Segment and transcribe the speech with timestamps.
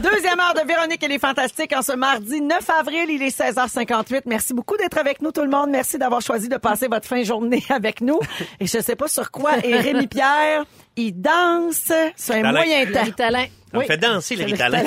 [0.00, 3.10] Deuxième heure de Véronique et les Fantastiques en ce mardi 9 avril.
[3.10, 4.22] Il est 16h58.
[4.24, 5.68] Merci beaucoup d'être avec nous, tout le monde.
[5.68, 8.18] Merci d'avoir choisi de passer votre fin de journée avec nous.
[8.58, 9.52] Et je sais pas sur quoi.
[9.62, 10.64] Et Rémi Pierre,
[10.96, 13.04] il danse sur un moyen temps.
[13.74, 14.82] On me fait danser, le C'est Ritalin.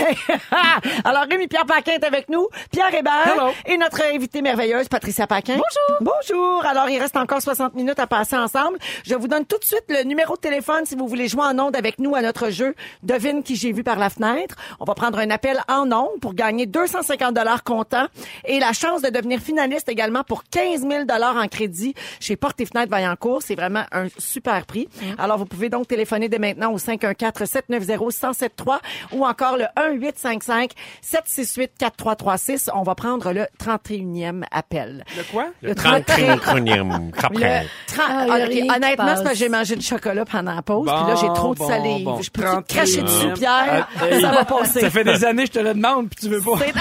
[1.06, 3.52] Alors, Rémi-Pierre Paquin est avec nous, Pierre Hébert Hello.
[3.66, 5.56] et notre invitée merveilleuse, Patricia Paquin.
[5.56, 6.14] Bonjour.
[6.32, 6.66] Bonjour.
[6.66, 8.78] Alors, il reste encore 60 minutes à passer ensemble.
[9.04, 11.58] Je vous donne tout de suite le numéro de téléphone si vous voulez jouer en
[11.58, 14.56] ondes avec nous à notre jeu Devine qui j'ai vu par la fenêtre.
[14.80, 18.08] On va prendre un appel en ondes pour gagner 250 dollars comptant
[18.46, 22.60] et la chance de devenir finaliste également pour 15 000 dollars en crédit chez Porte
[22.62, 23.42] et Fenêtre Vaillancourt.
[23.44, 24.88] C'est vraiment un super prix.
[25.18, 28.80] Alors, vous pouvez donc téléphoner dès maintenant au 514-790-1073
[29.14, 32.70] ou encore le 1-855-768-4336.
[32.74, 35.04] On va prendre le 31e appel.
[35.18, 35.48] Le quoi?
[35.62, 37.68] Le 31e Le après.
[37.88, 39.22] 30 Ah, Ah, Honnêtement, c'est passe.
[39.24, 40.86] parce que j'ai mangé du chocolat pendant la pause.
[40.86, 42.04] Bon, puis là, j'ai trop de bon, salive.
[42.06, 42.22] bon.
[42.22, 42.64] Je peux 30e.
[42.68, 43.88] cracher dessus, Pierre?
[44.00, 44.85] Ah, ça va passer.
[44.86, 46.58] Ça fait des années que je te le demande puis tu veux pas.
[46.60, 46.74] C'est-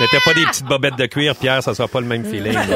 [0.00, 2.56] Mettez pas des petites bobettes de cuir, Pierre, ça sera pas le même feeling.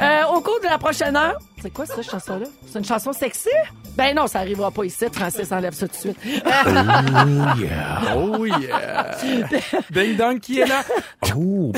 [0.00, 2.46] Euh, au cours de la prochaine heure, c'est quoi cette chanson-là?
[2.66, 3.50] C'est une chanson sexy?
[3.96, 5.04] Ben non, ça arrivera pas ici.
[5.12, 6.16] Francis enlève ça tout de suite.
[8.16, 9.10] Oh yeah.
[9.90, 10.82] Ding Dong qui est là?
[11.36, 11.72] Oh,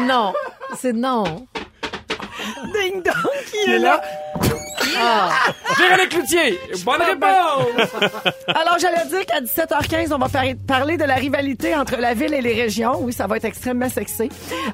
[0.00, 0.32] Non,
[0.78, 1.24] c'est non.
[2.74, 4.00] Ding dong qui est là?
[4.94, 5.30] Là.
[5.78, 6.58] Véronique Cloutier.
[6.84, 7.90] Bonne réponse.
[8.48, 12.34] Alors, j'allais dire qu'à 17h15, on va par- parler de la rivalité entre la ville
[12.34, 12.98] et les régions.
[13.00, 14.28] Oui, ça va être extrêmement sexy.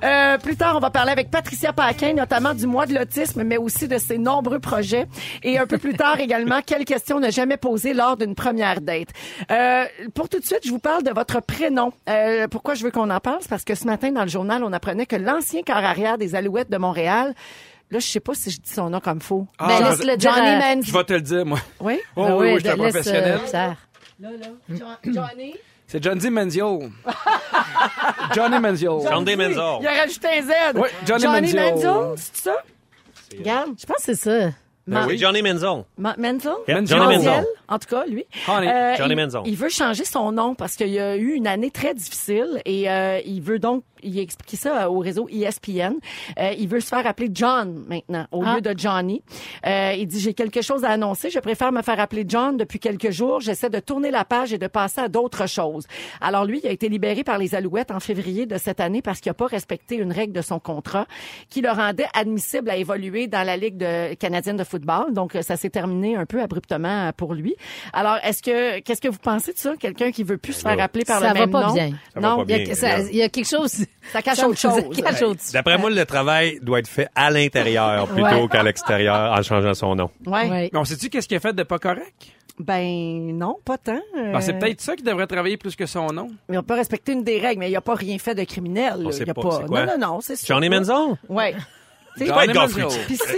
[0.05, 3.57] Euh, plus tard, on va parler avec Patricia Paquin, notamment du mois de l'autisme, mais
[3.57, 5.07] aussi de ses nombreux projets.
[5.43, 9.09] Et un peu plus tard également, quelles questions ne jamais posées lors d'une première date.
[9.51, 11.93] Euh, pour tout de suite, je vous parle de votre prénom.
[12.09, 13.41] Euh, pourquoi je veux qu'on en parle?
[13.49, 16.71] Parce que ce matin, dans le journal, on apprenait que l'ancien quart arrière des Alouettes
[16.71, 17.35] de Montréal,
[17.93, 19.47] là, je sais pas si je dis son nom comme faux.
[19.59, 20.35] Ah, Ben, je laisse vais- le dire.
[20.35, 20.85] Johnny Manziel.
[20.85, 21.59] Je vais te le dire, moi.
[21.81, 22.01] Oui?
[22.17, 23.41] Oh, Ah oui, ouais, oui, je suis un laisse, euh, professionnel.
[23.49, 23.77] Pierre.
[25.05, 25.55] Johnny?
[25.87, 26.91] C'est Johnny Manziel.
[28.35, 28.99] Johnny Manziel.
[29.11, 29.37] John D.
[29.37, 29.79] Menzel.
[29.81, 30.51] Il a rajouté un Z.
[30.77, 31.75] Oui, Johnny Manziel.
[32.17, 32.57] c'est ça?
[33.39, 33.71] Regarde.
[33.79, 34.51] Je pense que c'est ça.
[34.87, 35.17] Ben oui.
[35.17, 35.85] Johnny Menzel.
[35.97, 36.53] Ma- Menzel?
[36.67, 37.31] Yeah, Johnny Menzel.
[37.31, 38.25] Menzel, En tout cas, lui.
[38.49, 38.97] Honey.
[38.99, 39.41] Johnny il, Menzel.
[39.47, 42.91] il veut changer son nom parce qu'il y a eu une année très difficile et
[42.91, 45.95] euh, il veut donc, il a expliqué ça au réseau ESPN.
[46.41, 48.57] Euh, il veut se faire appeler John maintenant au Ah.
[48.57, 49.23] lieu de Johnny.
[49.65, 51.31] Euh, il dit j'ai quelque chose à annoncer.
[51.31, 53.41] Je préfère me faire appeler John depuis quelques jours.
[53.41, 55.87] J'essaie de tourner la page et de passer à d'autres choses.
[56.21, 59.21] Alors lui, il a été libéré par les Alouettes en février de cette année parce
[59.21, 61.07] qu'il n'a pas respecté une règle de son contrat
[61.49, 65.13] qui le rendait admissible à évoluer dans la Ligue de, canadienne de football.
[65.13, 67.55] Donc, ça s'est terminé un peu abruptement pour lui.
[67.93, 69.75] Alors, est-ce que, qu'est-ce que vous pensez de ça?
[69.79, 71.75] Quelqu'un qui veut plus se faire appeler par Ça le même nom?
[71.75, 71.85] Ça
[72.17, 72.73] va non, pas Il y, bien.
[72.73, 73.85] a, ça- il y a quelque chose.
[74.13, 74.83] ça cache autre chose.
[74.93, 75.53] Ça cache autre chose.
[75.53, 78.49] D'après moi, le travail doit être fait à l'intérieur plutôt Ouais.
[78.51, 80.11] qu'à l'extérieur en changeant son nom.
[80.27, 80.51] Ouais.
[80.51, 80.71] Ouais.
[80.73, 82.15] Mais on sait-tu qu'est-ce qu'il a fait de pas correct?
[82.59, 84.01] Ben, non, pas tant.
[84.17, 86.29] Euh, Ben, c'est peut-être ça qui devrait travailler plus que son nom.
[86.49, 88.95] Il n'a pas respecté une des règles, mais il n'a pas rien fait de criminel.
[88.99, 89.13] On là.
[89.13, 89.59] sait Il a pas, pas.
[89.63, 89.87] c'est quoi?
[89.87, 90.47] Non, non, non, c'est ça.
[90.47, 91.17] Johnny Menzel?
[91.29, 91.55] Ouais.
[92.19, 92.83] Tu sais, pas être Johnny Goffrey.
[92.83, 93.05] Manziel.
[93.07, 93.37] Puis si,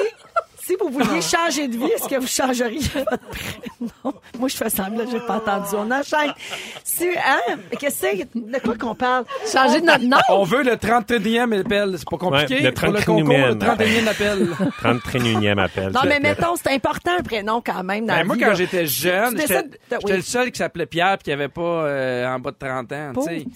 [0.66, 4.14] si vous vouliez changer de vie, est-ce que vous changeriez votre prénom?
[4.38, 5.68] Moi, je fais semblant, j'ai pas entendu.
[5.76, 6.32] On enchaîne.
[6.82, 7.56] Si, hein?
[7.78, 8.28] Qu'est-ce que c'est?
[8.34, 9.24] De quoi qu'on parle?
[9.52, 10.16] Changer de notre nom?
[10.30, 11.94] On veut le 31e appel.
[11.98, 12.54] C'est pas compliqué.
[12.54, 14.48] Ouais, le Pour le 31e concours, le 31e appel.
[14.82, 15.90] 31e appel.
[15.92, 18.54] Non, mais mettons, c'est important un prénom quand même dans Ben, la moi, vie, quand
[18.54, 19.64] j'étais jeune, j'étais
[20.04, 20.12] oui.
[20.12, 23.12] le seul qui s'appelait Pierre puis qui avait pas euh, en bas de 30 ans.
[23.14, 23.46] Ben oui.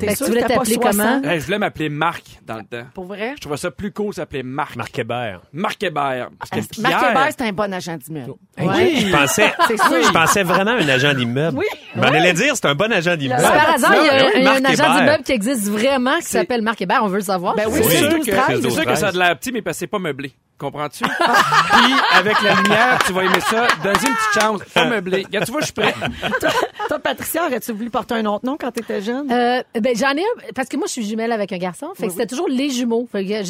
[0.00, 0.90] T'es que sûr tu voulais que t'as pas t'appeler 60?
[0.96, 1.22] comment?
[1.30, 2.86] Hey, je voulais m'appeler Marc dans le temps.
[2.94, 3.32] Pour vrai?
[3.36, 4.76] Je trouvais ça plus cool s'appeler Marc.
[4.76, 5.40] Marc Hébert.
[5.52, 6.23] Marc Hébert.
[6.38, 8.32] Parce que Est-ce- Marc Pierre- Hébert, c'est un bon agent d'immeuble?
[8.58, 8.94] Ouais.
[8.96, 10.02] Je pensais, C'est sûr.
[10.06, 11.58] je pensais vraiment à un agent d'immeuble.
[11.58, 11.66] Oui.
[11.94, 13.42] Je m'en allais dire, c'est un bon agent d'immeuble.
[13.42, 14.96] Par hasard, il y a, oui, il y a un Marc agent Hébert.
[15.00, 17.00] d'immeuble qui existe vraiment qui s'appelle Marc Hébert.
[17.02, 17.54] On veut le savoir.
[17.54, 18.60] Ben oui, C'est sûr, 12, que, 13.
[18.62, 20.32] c'est sûr que ça a de l'air petit, mais parce que c'est pas meublé.
[20.58, 21.04] Comprends-tu?
[21.04, 23.66] Puis, avec la lumière, tu vas aimer ça.
[23.82, 24.60] Donne-y une petite chance.
[24.72, 25.24] Pas meublé.
[25.24, 25.94] Regarde, tu vois, je suis prêt.
[26.40, 26.50] Toi,
[26.88, 29.30] toi, Patricia, aurais-tu voulu porter un autre nom quand t'étais jeune?
[29.32, 32.06] Euh, ben j'en ai un parce que moi je suis jumelle avec un garçon, fait
[32.06, 33.08] que c'était toujours les jumeaux.
[33.10, 33.42] Fait que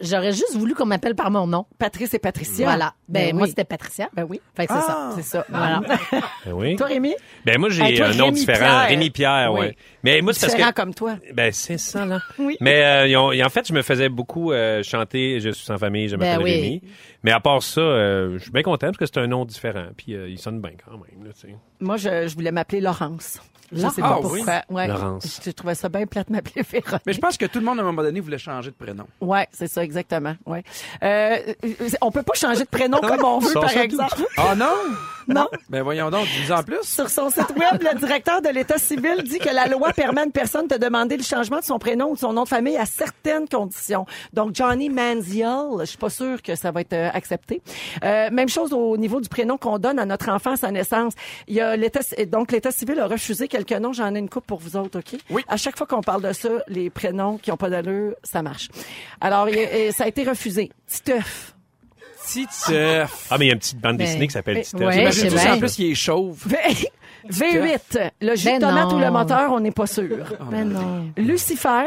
[0.00, 1.66] j'aurais juste voulu qu'on m'appelle par mon nom.
[1.78, 2.64] Patrice et Patricia.
[2.66, 2.94] Voilà.
[3.08, 3.48] Ben, Ben moi oui.
[3.50, 4.08] c'était Patricia.
[4.14, 4.40] Ben oui.
[4.56, 5.10] Fait que c'est ça.
[5.16, 5.44] C'est ça.
[5.48, 5.80] Voilà.
[6.46, 6.76] Ben oui.
[6.76, 7.14] Toi, Rémi?
[7.44, 8.58] Ben moi, j'ai un nom Rémi différent.
[8.58, 8.88] Pierre.
[8.88, 9.60] Rémi Pierre, Oui.
[9.60, 9.76] ouais.
[10.04, 10.74] Mais moi, c'est parce que...
[10.74, 11.16] comme toi.
[11.32, 12.20] Ben, c'est ça, là.
[12.38, 12.56] Oui.
[12.60, 16.08] Mais euh, ont- en fait, je me faisais beaucoup euh, chanter Je suis sans famille,
[16.08, 16.52] je m'appelle Ben oui.
[16.52, 16.82] Rémi.
[17.24, 19.86] Mais à part ça, euh, je suis bien content parce que c'est un nom différent.
[19.96, 21.24] Puis il sonne bien quand même.
[21.26, 21.56] Là, tu sais.
[21.80, 23.40] Moi, je, je voulais m'appeler Laurence.
[23.72, 24.42] Je sais Ah, pas oui?
[24.44, 24.62] pourquoi.
[24.70, 24.88] Ouais.
[24.88, 25.40] Laurence.
[25.44, 27.02] Je trouvais ça bien plate de m'appeler Véronique.
[27.06, 29.06] Mais je pense que tout le monde, à un moment donné, voulait changer de prénom.
[29.20, 30.34] Ouais, c'est ça, exactement.
[30.46, 30.62] Ouais.
[31.02, 31.38] Euh,
[32.00, 34.22] on peut pas changer de prénom comme on veut, par exemple.
[34.36, 34.66] Ah non?
[35.26, 35.48] Non.
[35.70, 36.82] Ben voyons donc, dis en plus.
[36.82, 40.24] Sur son site web, le directeur de l'État civil dit que la loi permet à
[40.24, 42.76] une personne de demander le changement de son prénom ou de son nom de famille
[42.76, 44.04] à certaines conditions.
[44.34, 47.62] Donc, Johnny Manziel, je suis pas sûre que ça va être euh, accepté.
[48.04, 51.14] Euh, même chose au niveau du prénom qu'on donne à notre enfant à sa naissance.
[51.48, 53.92] Il y a l'État, donc l'État civil a refusé quelques noms.
[53.92, 55.18] J'en ai une coupe pour vous autres, OK?
[55.30, 55.42] Oui.
[55.48, 58.68] À chaque fois qu'on parle de ça, les prénoms qui ont pas d'allure, ça marche.
[59.20, 60.70] Alors, et ça a été refusé.
[60.86, 61.54] Titeuf.
[62.26, 63.26] Titeuf.
[63.30, 64.80] Ah, mais il y a une petite bande Ben, dessinée qui s'appelle Titeuf.
[64.80, 66.42] ouais, Imagine je sais tout ça, en plus, il est chauve.
[66.46, 66.88] V-
[67.30, 68.10] V8.
[68.20, 70.24] Le jus Ben de tomate ou le moteur, on n'est pas sûr.
[70.50, 71.06] Ben non.
[71.16, 71.86] Lucifer.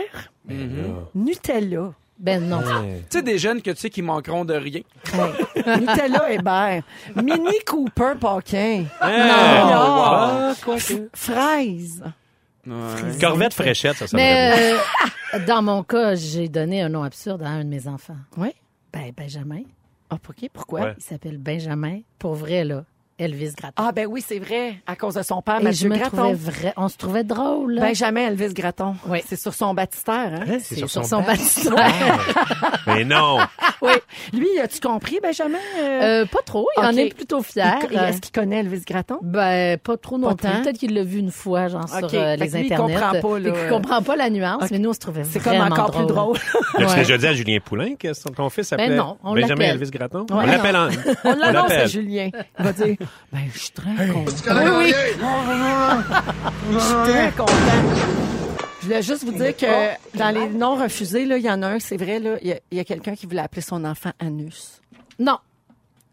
[0.50, 0.94] Mm-hmm.
[1.16, 1.92] Nutella.
[2.20, 2.62] Ben non.
[2.62, 4.82] Tu sais, des jeunes que tu sais qui manqueront de rien.
[5.56, 6.84] Nutella Hébert.
[7.16, 8.86] Mini Cooper Paquin.
[9.00, 10.56] Ah, Non.
[10.64, 11.10] quoi que.
[11.14, 12.04] Fraise.
[12.66, 12.74] Ouais.
[13.22, 14.74] Corvette fraîchette, ça, ça Mais
[15.34, 18.18] euh, dans mon cas, j'ai donné un nom absurde à un de mes enfants.
[18.36, 18.50] Oui.
[18.92, 19.62] Ben, Benjamin.
[20.10, 20.50] Ah, OK.
[20.52, 20.82] Pourquoi?
[20.82, 20.94] Ouais.
[20.98, 22.00] Il s'appelle Benjamin.
[22.20, 22.84] Pour vrai, là.
[23.20, 23.74] Elvis Gratton.
[23.84, 24.76] Ah, ben oui, c'est vrai.
[24.86, 26.74] À cause de son père, Et Mathieu je me trouvais vrai.
[26.78, 27.80] On se trouvait drôle.
[27.80, 28.96] Benjamin Elvis Gratton.
[29.08, 29.20] Oui.
[29.28, 30.58] C'est sur son baptistère, hein?
[30.62, 32.20] c'est sur son baptistère.
[32.86, 33.40] Mais non.
[33.82, 33.92] oui.
[34.34, 35.58] Lui, as-tu compris, Benjamin?
[35.80, 36.68] Euh, Euh, pas trop.
[36.78, 37.80] Il en est plutôt fier.
[37.92, 39.18] il- Est-ce qu'il connaît Elvis Gratton?
[39.22, 40.62] Ben, pas trop non Pas plus.
[40.62, 42.94] Peut-être qu'il l'a vu une fois, genre, sur euh, les lui, il internets.
[42.94, 43.52] comprend pas, là.
[43.52, 46.38] Qu'il comprend pas la nuance, mais nous, on se trouvait C'est comme encore plus drôle.
[46.38, 46.96] As-tu Ouais.
[46.98, 49.70] déjà dit à Julien Poulain que son- ton fils s'appelait Ben non, on Benjamin l'appelle.
[49.82, 50.20] Elvis Gratton?
[50.22, 50.88] Ouais, on l'appelle en...
[51.24, 51.88] On l'annonce à l'appelle.
[51.90, 52.30] Julien.
[52.60, 52.96] Il va dire,
[53.32, 54.32] ben, je suis très content.
[54.48, 54.94] Oui, oui.
[56.72, 57.54] Je suis très content.
[58.80, 61.68] Je voulais juste vous dire que dans les noms refusés, là, il y en a
[61.68, 63.84] un, c'est vrai, là, il y a, il y a quelqu'un qui voulait appeler son
[63.84, 64.82] enfant Anus.
[65.20, 65.40] Non.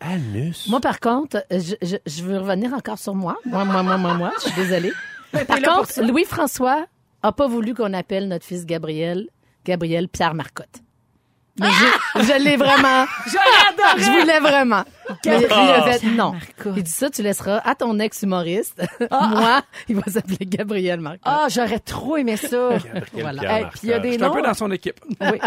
[0.01, 0.69] Anus?
[0.69, 3.37] Moi, par contre, je, je, je veux revenir encore sur moi.
[3.45, 4.33] Moi, moi, moi, moi, moi.
[4.39, 4.93] Je suis désolée.
[5.49, 6.01] Par contre.
[6.01, 6.87] Louis-François
[7.23, 9.29] a pas voulu qu'on appelle notre fils Gabriel,
[9.65, 10.84] Gabriel Pierre Marcotte.
[11.61, 13.05] Mais je, je l'ai vraiment.
[13.27, 13.95] Je l'adore!
[13.99, 14.83] Je voulais vraiment.
[15.25, 16.33] Mais lui, il a fait non.
[16.33, 16.75] Marcotte.
[16.77, 18.83] Il dit ça, tu laisseras à ton ex-humoriste.
[19.11, 21.23] Moi, il va s'appeler Gabriel Marcotte.
[21.25, 22.71] Ah, j'aurais trop aimé ça.
[23.13, 23.59] Voilà.
[23.61, 24.35] Hey, puis il y a des Je suis un noms.
[24.35, 24.99] peu dans son équipe.
[25.21, 25.39] Oui.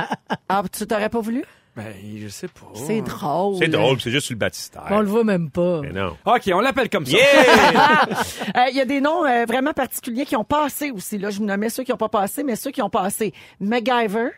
[0.48, 1.44] Ah, tu t'aurais pas voulu?
[1.76, 2.66] Ben, je sais pas.
[2.74, 3.58] C'est drôle.
[3.60, 4.84] C'est drôle, c'est juste sur le baptistère.
[4.90, 5.82] On le voit même pas.
[5.82, 6.16] Mais non.
[6.26, 7.18] OK, on l'appelle comme ça.
[7.18, 8.08] Yeah!
[8.56, 11.18] Euh, Il y a des noms euh, vraiment particuliers qui ont passé aussi.
[11.20, 13.34] Là, je me nommais ceux qui n'ont pas passé, mais ceux qui ont passé.
[13.60, 14.30] MacGyver.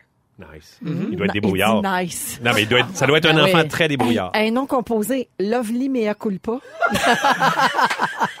[0.54, 0.78] Nice.
[0.82, 1.82] Il doit être débrouillard.
[1.82, 2.40] il dit nice.
[2.44, 3.68] Non, mais il doit être- ça doit être un Ben enfant oui.
[3.68, 4.30] très débrouillard.
[4.34, 6.58] Un nom composé, Lovely Mea Culpa.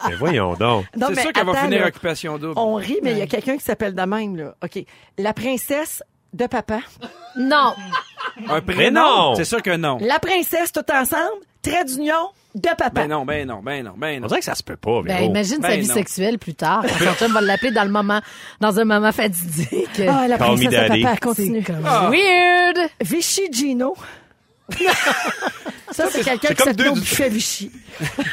[0.08, 0.86] Mais voyons donc.
[0.96, 1.86] Non, C'est sûr qu'elle va finir là.
[1.88, 2.54] occupation double.
[2.56, 4.54] On rit, mais il y a quelqu'un qui s'appelle de même, là.
[4.64, 4.82] OK.
[5.18, 6.02] La princesse
[6.32, 6.80] de papa.
[7.36, 7.74] Non.
[8.48, 9.00] Un Mais prénom?
[9.02, 9.34] non!
[9.34, 9.98] C'est sûr que non.
[10.00, 12.90] La princesse tout ensemble, trait d'union de papa.
[12.90, 14.26] Ben non, ben non, ben non, ben On non.
[14.28, 15.30] dirait que ça se peut pas, Ben, Véro.
[15.30, 15.94] imagine sa Ben vie non.
[15.94, 16.82] sexuelle plus tard.
[16.98, 18.20] Quand son chum va l'appeler dans le moment,
[18.60, 20.00] dans un moment fatidique.
[20.08, 21.62] Ah, la Call princesse de papa, C'est continue.
[21.62, 22.10] comme Ah.
[22.10, 22.78] weird.
[23.00, 23.94] Vichy Gino.
[25.90, 27.70] ça, c'est quelqu'un c'est qui s'appelle au buffet Vichy.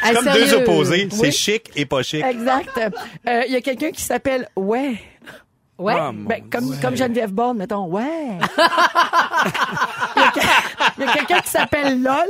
[0.04, 0.46] Hey, Comme sérieux.
[0.46, 1.08] deux opposés.
[1.12, 1.18] Oui.
[1.20, 2.24] C'est chic et pas chic.
[2.24, 2.70] Exact.
[3.28, 5.00] Euh, Il y a quelqu'un qui s'appelle Ouais.
[5.80, 5.94] Ouais.
[5.96, 8.04] Ah, Ben, comme, comme Geneviève Borne, mettons, ouais.
[10.98, 12.28] Il y a, quelqu'un qui s'appelle LOL,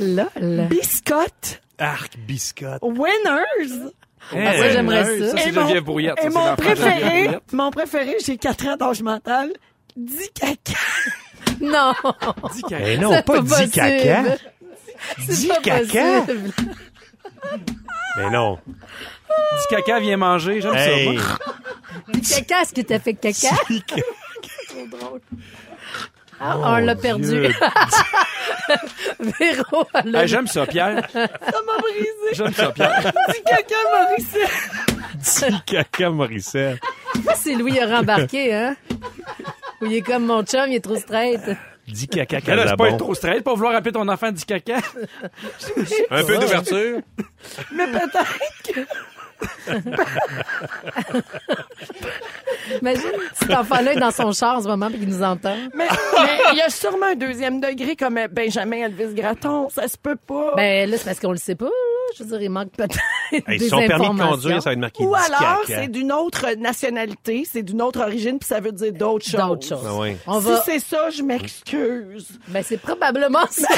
[0.00, 0.66] Lol.
[0.68, 2.80] Biscotte, Arc, biscotte.
[2.82, 3.90] Winners.
[4.32, 5.30] Ah, ça, j'aimerais Ouais, ça.
[5.30, 6.16] Ça, c'est Et mon- Geneviève Brouillette.
[6.18, 9.52] ça, Et c'est mon préféré, mon préféré, j'ai 4 ans d'âge mental,
[9.96, 10.78] dit caca.
[11.60, 11.92] Non.
[12.54, 14.22] Dis qu'elle- Mais non, C'est pas pas dit caca.
[15.18, 16.24] C'est Dis pas caca.
[18.16, 18.58] Mais non.
[19.28, 20.60] Dis caca, viens manger.
[20.60, 21.06] J'aime Hey.
[21.06, 21.12] ça.
[21.12, 21.38] moi.
[22.28, 23.48] Caca, est-ce que t'as fait caca?
[26.44, 27.42] Ah, on l'a perdu.
[29.20, 31.08] Véro, Hey, J'aime ça, Pierre.
[31.12, 32.32] Ça m'a brisé.
[32.32, 33.12] J'aime ça, Pierre.
[33.28, 34.36] Dit caca, Maurice.
[35.14, 36.78] Dis caca, Morissette.
[37.36, 38.76] C'est Louis a rembarqué, hein?
[39.80, 41.40] Où il est comme mon chum, il est trop straight.
[41.86, 44.44] Dis caca, Mais là, c'est pas être trop straight pour vouloir appeler ton enfant dit
[44.44, 44.78] caca.
[46.10, 47.00] Un peu d'ouverture.
[47.72, 48.80] Mais peut-être que
[52.80, 53.02] Imagine,
[53.34, 55.56] cet enfant-là est dans son char en ce moment puis qu'il nous entend.
[55.74, 59.68] Mais mais il y a sûrement un deuxième degré comme Benjamin Elvis Gratton.
[59.68, 60.54] Ça se peut pas.
[60.56, 61.68] Ben là, c'est parce qu'on le sait pas.
[62.16, 62.98] Je veux dire, il manque peut-être
[63.48, 64.30] Hey, des son permis de informations.
[64.32, 68.38] conduire, ça va être marqué Ou alors, c'est d'une autre nationalité, c'est d'une autre origine,
[68.38, 69.40] puis ça veut dire d'autres choses.
[69.40, 69.86] D'autres choses.
[69.88, 70.16] Ah ouais.
[70.26, 70.62] On Si va...
[70.66, 72.28] c'est ça, je m'excuse.
[72.48, 73.68] Ben, c'est probablement ça.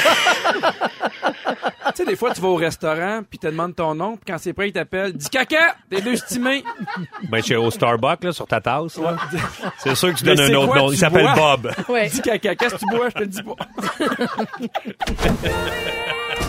[1.95, 4.37] Tu sais, des fois, tu vas au restaurant, puis te demandes ton nom, puis quand
[4.39, 5.13] c'est prêt, il t'appelle.
[5.13, 5.75] Dis caca!
[5.89, 6.63] T'es deux estimés.
[7.29, 9.15] Ben, chez au Starbucks, là, sur ta tasse, là.
[9.77, 10.87] C'est sûr que tu Mais donnes un autre quoi nom.
[10.89, 11.29] tu Il s'appelle?
[11.35, 11.71] Bob.
[11.87, 12.09] Ouais.
[12.09, 12.55] Dis caca.
[12.55, 13.09] Qu'est-ce que tu bois?
[13.09, 13.55] Je te le dis pas.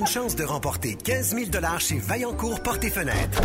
[0.00, 3.42] Une chance de remporter 15 000 chez Vaillancourt Porte et Fenêtres.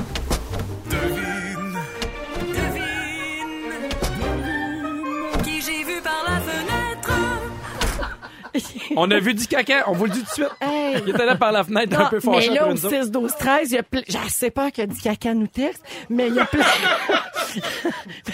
[8.96, 10.50] On a vu du caca, on vous le dit tout de suite.
[10.62, 10.98] Hey.
[11.06, 12.86] Il était là par la fenêtre un Non, peu mais fâché là, après au nous
[12.86, 13.04] autres.
[13.04, 14.02] 6, 12, 13, il y a plein...
[14.08, 16.64] Je sais pas qu'il y a du caca nous texte, mais il y a plein...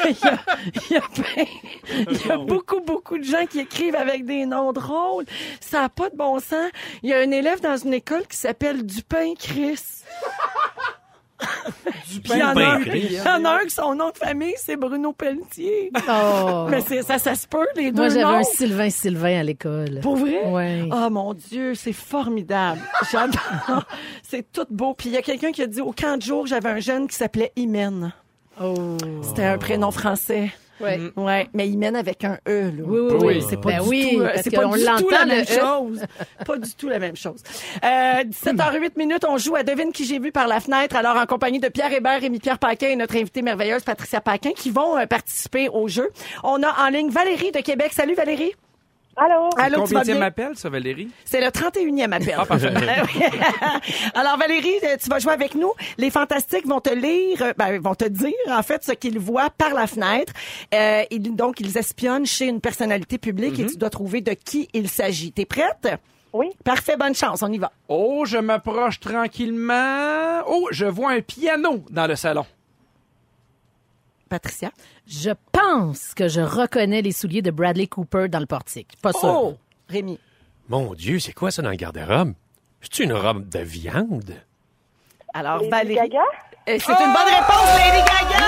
[0.03, 0.39] Mais il y a,
[0.89, 1.45] il y a plein...
[2.11, 5.25] Il y a beaucoup, beaucoup de gens qui écrivent avec des noms drôles.
[5.59, 6.69] Ça n'a pas de bon sens.
[7.03, 9.79] Il y a un élève dans une école qui s'appelle Dupin Chris.
[12.23, 14.53] Puis il y en a il y en a un que son nom de famille,
[14.57, 15.91] c'est Bruno Pelletier.
[16.09, 16.67] Oh.
[16.69, 18.39] Mais c'est, ça, ça se peut, les deux Moi, j'avais noms.
[18.39, 19.99] un Sylvain Sylvain à l'école.
[20.01, 20.45] Pour vrai?
[20.45, 20.83] Ouais.
[20.91, 22.81] Oh mon Dieu, c'est formidable.
[23.11, 23.85] J'adore.
[24.23, 24.93] c'est tout beau.
[24.93, 27.07] Puis il y a quelqu'un qui a dit au camp de jour, j'avais un jeune
[27.07, 28.11] qui s'appelait Imen.
[28.61, 28.97] Oh.
[29.23, 30.51] C'était un prénom français.
[30.81, 30.99] Ouais.
[31.15, 32.71] Ouais, mais Imen avec un E.
[32.71, 32.83] Là.
[32.85, 33.43] Oui, oui, oui.
[33.49, 35.43] C'est pas Ben du oui, tout, euh, c'est pas qu'on du tout l'entend, la même
[35.43, 35.45] E.
[35.45, 36.05] chose.
[36.45, 37.41] pas du tout la même chose.
[37.83, 40.95] Euh, 17h08 minutes, on joue à Devine qui j'ai vu par la fenêtre.
[40.95, 44.69] Alors, en compagnie de Pierre Hébert, Rémi-Pierre Paquin et notre invitée merveilleuse, Patricia Paquin, qui
[44.71, 46.09] vont euh, participer au jeu.
[46.43, 47.91] On a en ligne Valérie de Québec.
[47.93, 48.53] Salut Valérie.
[49.17, 49.49] Allô?
[49.57, 50.21] Allô, tu vas bien?
[50.21, 51.09] appel, ça, Valérie?
[51.25, 52.35] C'est le 31e appel.
[52.37, 52.73] Ah, parfait.
[54.15, 55.71] Alors Valérie, euh, tu vas jouer avec nous.
[55.97, 59.49] Les fantastiques vont te lire, euh, ben, vont te dire en fait ce qu'ils voient
[59.49, 60.33] par la fenêtre.
[60.73, 64.69] Euh, ils- donc ils espionnent chez une personnalité publique et tu dois trouver de qui
[64.73, 65.31] il s'agit.
[65.31, 65.87] T'es prête?
[66.33, 66.47] Oui.
[66.63, 67.71] Parfait, bonne chance, on y va.
[67.89, 70.41] Oh, je m'approche tranquillement.
[70.47, 72.45] Oh, je vois un piano dans le salon.
[74.31, 74.71] Patricia?
[75.05, 78.93] Je pense que je reconnais les souliers de Bradley Cooper dans le portique.
[79.01, 79.25] Pas sûr.
[79.25, 79.57] Oh,
[79.89, 80.17] Rémi.
[80.69, 82.31] Mon Dieu, c'est quoi ça dans le garde-robe?
[82.79, 84.33] C'est une robe de viande?
[85.33, 85.95] Alors Lady Valérie.
[85.95, 86.19] Gaga?
[86.69, 88.45] Euh, C'est une bonne réponse, Lady Gaga!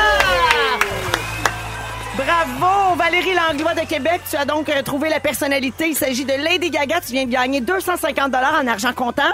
[2.16, 4.22] Bravo, Valérie Langlois de Québec.
[4.30, 5.90] Tu as donc euh, trouvé la personnalité.
[5.90, 7.02] Il s'agit de Lady Gaga.
[7.02, 9.32] Tu viens de gagner 250 en argent comptant.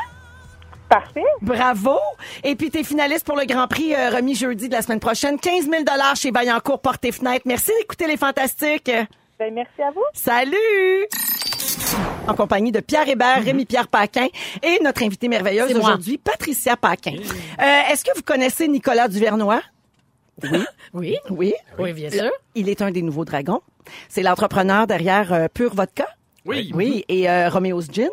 [0.90, 1.24] Parfait.
[1.42, 2.00] Bravo.
[2.44, 5.40] Et puis, t'es finaliste pour le Grand Prix euh, remis jeudi de la semaine prochaine.
[5.40, 5.84] 15 000
[6.16, 7.44] chez Vaillancourt Porte et Fenêtre.
[7.46, 8.92] Merci d'écouter les Fantastiques.
[9.38, 10.04] Ben, merci à vous.
[10.14, 11.06] Salut!
[12.28, 14.28] En compagnie de Pierre Hébert, Rémi-Pierre Paquin
[14.62, 15.84] et notre invitée merveilleuse C'est moi.
[15.90, 17.14] aujourd'hui, Patricia Paquin.
[17.16, 19.62] Euh, Est-ce que vous connaissez Nicolas Duvernois?
[20.94, 21.16] Oui.
[21.30, 21.54] Oui.
[21.78, 22.32] Oui, bien sûr.
[22.56, 23.62] Il est un des nouveaux dragons.
[24.08, 26.08] C'est l'entrepreneur derrière euh, Pure Vodka.
[26.46, 26.72] Oui.
[26.74, 28.10] Oui, et euh, Romeo's Gin.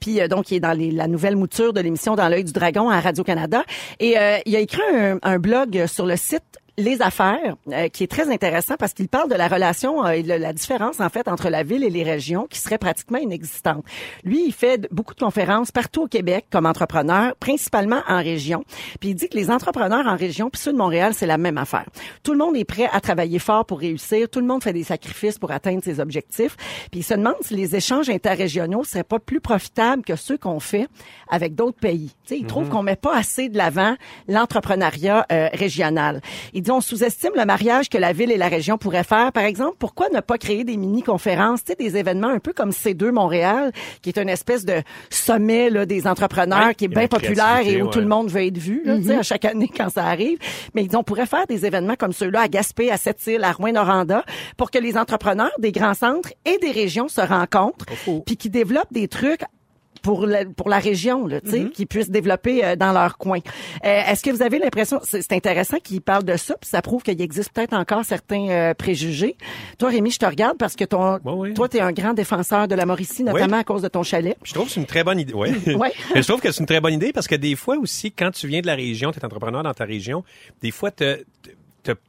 [0.00, 2.52] Puis euh, donc, il est dans les- la nouvelle mouture de l'émission Dans l'œil du
[2.52, 3.64] dragon à Radio-Canada.
[3.98, 6.42] Et euh, il a écrit un, un blog sur le site
[6.78, 10.22] les affaires, euh, qui est très intéressant parce qu'il parle de la relation euh, et
[10.22, 13.84] de la différence en fait entre la ville et les régions qui serait pratiquement inexistante.
[14.24, 18.64] Lui, il fait beaucoup de conférences partout au Québec comme entrepreneur, principalement en région.
[19.00, 21.58] Puis il dit que les entrepreneurs en région puis ceux de Montréal, c'est la même
[21.58, 21.86] affaire.
[22.22, 24.84] Tout le monde est prêt à travailler fort pour réussir, tout le monde fait des
[24.84, 26.56] sacrifices pour atteindre ses objectifs.
[26.90, 30.60] Puis il se demande si les échanges interrégionaux seraient pas plus profitables que ceux qu'on
[30.60, 30.88] fait
[31.28, 32.14] avec d'autres pays.
[32.24, 33.94] Tu sais, il trouve qu'on met pas assez de l'avant
[34.26, 36.22] l'entrepreneuriat euh, régional.
[36.54, 39.32] Il dit on sous-estime le mariage que la ville et la région pourraient faire.
[39.32, 42.70] Par exemple, pourquoi ne pas créer des mini-conférences, tu sais, des événements un peu comme
[42.70, 46.90] C2 Montréal, qui est une espèce de sommet là, des entrepreneurs Ouais, qui est il
[46.90, 47.90] bien la populaire et où ouais.
[47.90, 50.38] tout le monde veut être vu, là, tu sais, à chaque année quand ça arrive.
[50.74, 53.52] Mais ils disent, on pourrait faire des événements comme ceux-là à Gaspé, à Sept-Îles, à
[53.52, 54.24] Rouen-Noranda,
[54.56, 57.86] pour que les entrepreneurs des grands centres et des régions se rencontrent,
[58.26, 59.42] puis qui développent des trucs
[60.02, 63.38] pour la, pour la région, là, tu sais, qui puissent développer euh, dans leur coin.
[63.84, 67.02] Euh, Est-ce que vous avez l'impression, c'est intéressant qu'ils parlent de ça, puis ça prouve
[67.02, 69.36] qu'il existe peut-être encore certains euh, préjugés.
[69.78, 71.18] Toi, Rémi, je te regarde parce que ton,
[71.54, 73.60] toi, tu es un grand défenseur de la Mauricie, notamment Oui.
[73.60, 74.36] à cause de ton chalet.
[74.44, 75.32] Je trouve que c'est une très bonne idée.
[75.34, 75.52] Ouais.
[75.76, 75.92] Ouais.
[76.14, 78.46] Je trouve que c'est une très bonne idée parce que des fois aussi, quand tu
[78.48, 80.24] viens de la région, tu es entrepreneur dans ta région,
[80.62, 81.16] des fois, tu as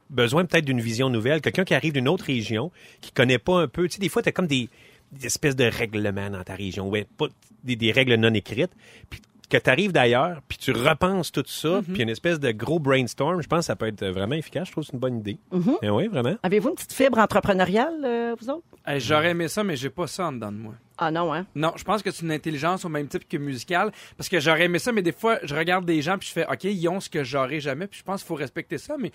[0.10, 1.42] besoin peut-être d'une vision nouvelle.
[1.42, 2.72] Quelqu'un qui arrive d'une autre région,
[3.02, 3.88] qui connaît pas un peu.
[3.88, 4.70] Tu sais, des fois, tu as comme des,
[5.12, 6.90] des espèces de règlements dans ta région.
[6.90, 7.28] Ouais, pas
[7.64, 8.72] des, des règles non écrites.
[9.10, 12.80] Puis que tu arrives d'ailleurs, puis tu repenses tout ça, puis une espèce de gros
[12.80, 14.68] brainstorm, je pense que ça peut être vraiment efficace.
[14.68, 15.38] Je trouve que c'est une bonne idée.
[15.84, 16.36] Eh oui, vraiment.
[16.42, 18.64] Avez-vous une petite fibre entrepreneuriale, euh, vous autres?
[18.86, 20.74] Hey, J'aurais aimé ça, mais j'ai pas ça en dedans de moi.
[21.04, 21.46] Ah non, hein?
[21.56, 23.92] Non, je pense que c'est une intelligence au même type que musicale.
[24.18, 26.48] Parce que j'aurais aimé ça, mais des fois, je regarde des gens puis je fais,
[26.48, 27.88] OK, ils ont ce que j'aurais jamais.
[27.88, 28.96] Puis je pense qu'il faut respecter ça.
[28.98, 29.12] Mais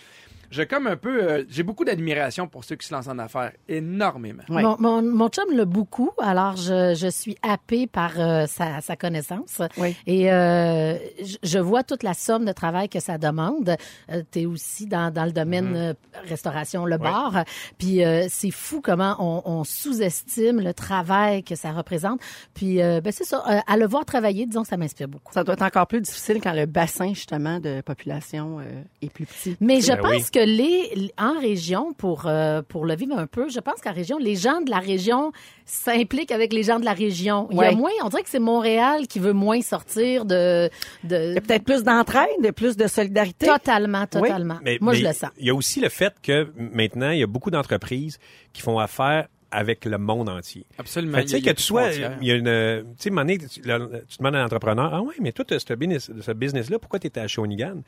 [0.50, 3.52] j'ai comme un peu, euh, j'ai beaucoup d'admiration pour ceux qui se lancent en affaires.
[3.68, 4.42] Énormément.
[4.48, 8.96] Mon, mon, mon chum l'a beaucoup, alors je, je suis happée par euh, sa, sa
[8.96, 9.60] connaissance.
[9.76, 9.96] Oui.
[10.06, 10.96] Et euh,
[11.42, 13.76] je, vois toute la somme de travail que ça demande.
[14.10, 15.94] Euh, tu es aussi dans, dans le domaine euh,
[16.26, 17.44] restauration, le bar.
[17.76, 22.20] Puis euh, c'est fou comment on, on sous-estime le travail que ça représente.
[22.54, 25.32] Puis euh, ben c'est ça, euh, à le voir travailler, disons que ça m'inspire beaucoup.
[25.32, 29.26] Ça doit être encore plus difficile quand le bassin, justement, de population euh, est plus
[29.26, 29.56] petit.
[29.60, 30.30] Mais je Ben pense oui.
[30.32, 34.18] que les en région pour euh, pour le vivre un peu, je pense qu'en région,
[34.18, 35.32] les gens de la région
[35.64, 37.48] s'impliquent avec les gens de la région.
[37.50, 40.70] Il y a moins, on dirait que c'est Montréal qui veut moins sortir de
[41.04, 43.46] Il y a peut-être plus d'entraide, plus de solidarité.
[43.46, 44.58] totalement totalement.
[44.62, 45.30] Mais- Moi mais je le sens.
[45.38, 48.18] Il y a aussi le fait que maintenant, il y a beaucoup d'entreprises
[48.52, 50.66] qui font affaire avec le monde entier.
[50.78, 51.20] Absolument.
[51.22, 54.42] Tu sais que tu sois, il y a une, tu sais, donné, tu, demandes à
[54.42, 57.82] l'entrepreneur, ah ouais, mais toi, ce business, ce business-là, pourquoi tu es à Shawinigan?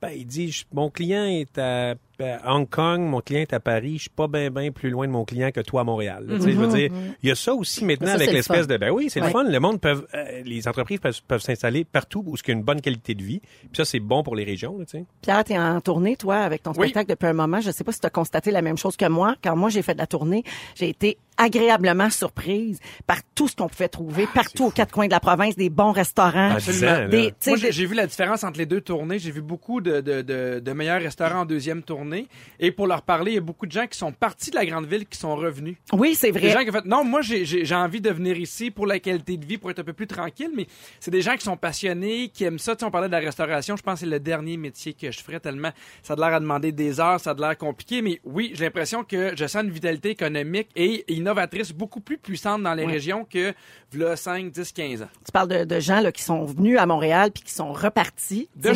[0.00, 3.94] Ben, il dit, mon client est à, à Hong Kong, mon client est à Paris,
[3.96, 6.24] je suis pas bien, bien plus loin de mon client que toi à Montréal.
[6.28, 6.90] je veux dire,
[7.22, 9.26] il y a ça aussi maintenant Ça, avec le l'espèce de, ben oui, c'est Ouais.
[9.26, 9.44] le fun.
[9.44, 10.06] Le monde peut,
[10.44, 13.40] les entreprises peuvent, peuvent s'installer partout où il y a une bonne qualité de vie.
[13.40, 15.04] Puis ça, c'est bon pour les régions, là, tu sais.
[15.22, 16.88] Pierre, tu es en tournée, toi, avec ton Oui.
[16.88, 17.60] spectacle depuis un moment.
[17.60, 19.34] Je sais pas si tu as constaté la même chose que moi.
[19.42, 23.68] Quand moi, j'ai fait de la tournée, j'ai été agréablement surprise par tout ce qu'on
[23.68, 26.50] pouvait trouver partout aux quatre coins de la province, des bons restaurants.
[26.52, 29.18] Ah, des, sais, Moi, j'ai vu la différence entre les deux tournées.
[29.18, 32.09] J'ai vu beaucoup de, de, de, de meilleurs restaurants en deuxième tournée.
[32.58, 34.66] Et pour leur parler, il y a beaucoup de gens qui sont partis de la
[34.66, 35.76] grande ville qui sont revenus.
[35.92, 36.50] oui, c'est Des vrai.
[36.50, 39.44] gens qui ont fait, non, moi, j'ai- envie de venir ici pour la qualité de
[39.46, 40.66] vie, pour être un peu plus tranquille, mais
[40.98, 42.74] c'est des gens qui sont passionnés, qui aiment ça.
[42.76, 43.76] Tu sais, on parlait de la restauration.
[43.76, 45.70] Je pense que c'est le dernier métier que je ferais tellement
[46.02, 49.04] ça a l'air à demander des heures, ça a l'air compliqué, mais oui, j'ai l'impression
[49.04, 53.52] que je sens une vitalité économique et innovatrice beaucoup plus puissante dans les régions que,
[53.92, 55.08] v'là 5, 10, 15 ans.
[55.24, 58.48] Tu parles de, de gens là, qui sont venus à Montréal puis qui sont repartis.
[58.56, 58.72] De-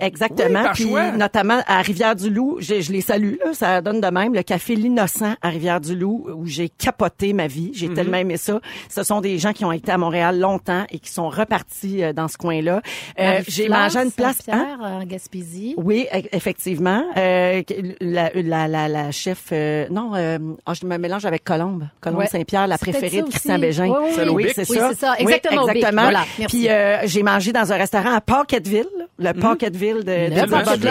[0.00, 0.58] Exactement.
[0.60, 1.12] Oui, par Puis choix.
[1.12, 4.34] notamment à Rivière-du-Loup, je, je les salue, là, ça donne de même.
[4.34, 7.70] Le café L'Innocent à Rivière-du-Loup, où j'ai capoté ma vie.
[7.74, 8.60] J'ai tellement aimé ça.
[8.88, 12.12] Ce sont des gens qui ont été à Montréal longtemps et qui sont repartis euh,
[12.12, 12.80] dans ce coin-là.
[13.18, 14.38] Euh, j'ai mangé à une place...
[14.50, 14.66] hein?
[14.78, 15.74] Saint-Pierre, en Gaspésie.
[15.76, 17.04] Oui, e- effectivement.
[17.16, 17.62] Euh,
[18.00, 19.46] la, la, la, la chef...
[19.52, 21.86] euh, non, euh, ah, je me mélange avec Colombe.
[22.00, 22.26] Colombe Ouais.
[22.26, 23.58] Saint-Pierre, la préférée de Christian.
[23.58, 23.86] Bégin.
[23.88, 23.94] Oui,
[24.32, 24.88] oui, c'est Oui, ça.
[24.90, 25.14] c'est ça.
[25.18, 26.02] Oui, Exactement, exactement.
[26.02, 26.24] Voilà.
[26.48, 28.86] Puis euh, j'ai mangé dans un restaurant à Pocketville,
[29.18, 30.46] le Pocketville de, Le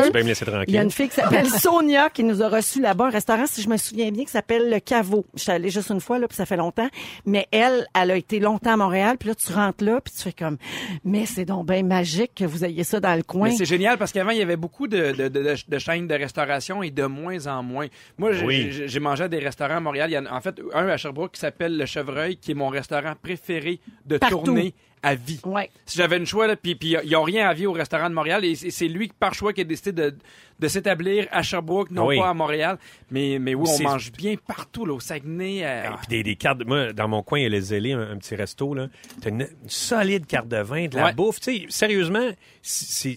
[0.06, 2.48] de peux me laisser Il y a une fille qui s'appelle Sonia qui nous a
[2.48, 5.26] reçu là-bas, un restaurant, si je me souviens bien, qui s'appelle Le Caveau.
[5.36, 6.88] Je suis allée juste une fois, là, puis ça fait longtemps.
[7.26, 10.22] Mais elle, elle a été longtemps à Montréal, puis là, tu rentres là, puis tu
[10.24, 10.58] fais comme,
[11.04, 13.50] mais c'est donc bien magique que vous ayez ça dans le coin.
[13.50, 16.08] Mais c'est génial parce qu'avant, il y avait beaucoup de, de, de, de- de chaînes
[16.08, 17.88] de restauration et de moins en moins.
[18.18, 18.68] Moi, j'ai- Oui.
[18.72, 20.10] j'ai j'ai mangé à des restaurants à Montréal.
[20.10, 22.56] Il y en a en fait un à Sherbrooke qui s'appelle Le Chevreuil, qui est
[22.56, 24.38] mon restaurant préféré de Partout.
[24.46, 24.74] tournée
[25.08, 25.40] à vie.
[25.46, 25.70] Ouais.
[25.86, 28.16] Si j'avais une choix, là, puis puis ils n'ont rien à vie au restaurant de
[28.16, 30.16] Montréal, et c'est lui, par choix, qui a décidé de,
[30.60, 32.18] de s'établir à Sherbrooke, non oui.
[32.18, 32.78] pas à Montréal.
[33.12, 35.64] Mais, mais oui, on mange bien partout, là, au Saguenay.
[35.64, 36.64] à- Et puis des, des cartes.
[36.66, 38.88] Moi, dans mon coin, il y a les zélés, un, un petit resto, là.
[39.22, 41.14] T'as une, une solide carte de vin, de la Ouais.
[41.14, 41.40] bouffe.
[41.70, 42.30] Sérieusement,
[42.64, 43.10] je,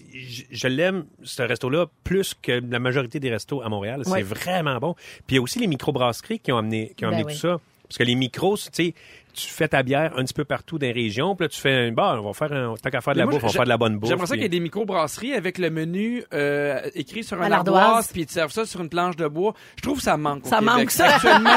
[0.51, 4.01] je l'aime, ce resto-là, plus que la majorité des restos à Montréal.
[4.05, 4.19] Ouais.
[4.19, 4.93] C'est vraiment bon.
[5.27, 7.33] Puis il y a aussi les microbrasseries qui ont amené, qui ont Ben amené oui.
[7.33, 7.57] tout ça.
[7.87, 8.93] Parce que les micros, tu sais,
[9.33, 11.71] tu fais ta bière un petit peu partout dans les régions, puis là, tu fais
[11.87, 13.51] un bar, on va faire un, tant qu'à faire de la moi, bouffe, on va
[13.51, 14.09] j'ai- faire de la bonne bouffe.
[14.09, 17.51] J'aimerais ça puis- qu'il y ait des microbrasseries avec le menu euh, écrit sur un
[17.51, 19.53] ardoise, puis ils te servent ça sur une planche de bois.
[19.77, 20.45] Je trouve que ça manque.
[20.45, 20.73] au Ça Québec.
[20.75, 21.15] manque, ça.
[21.15, 21.49] Actuellement,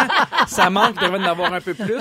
[0.47, 0.95] ça manque.
[1.01, 1.95] Il devrait en avoir un peu plus.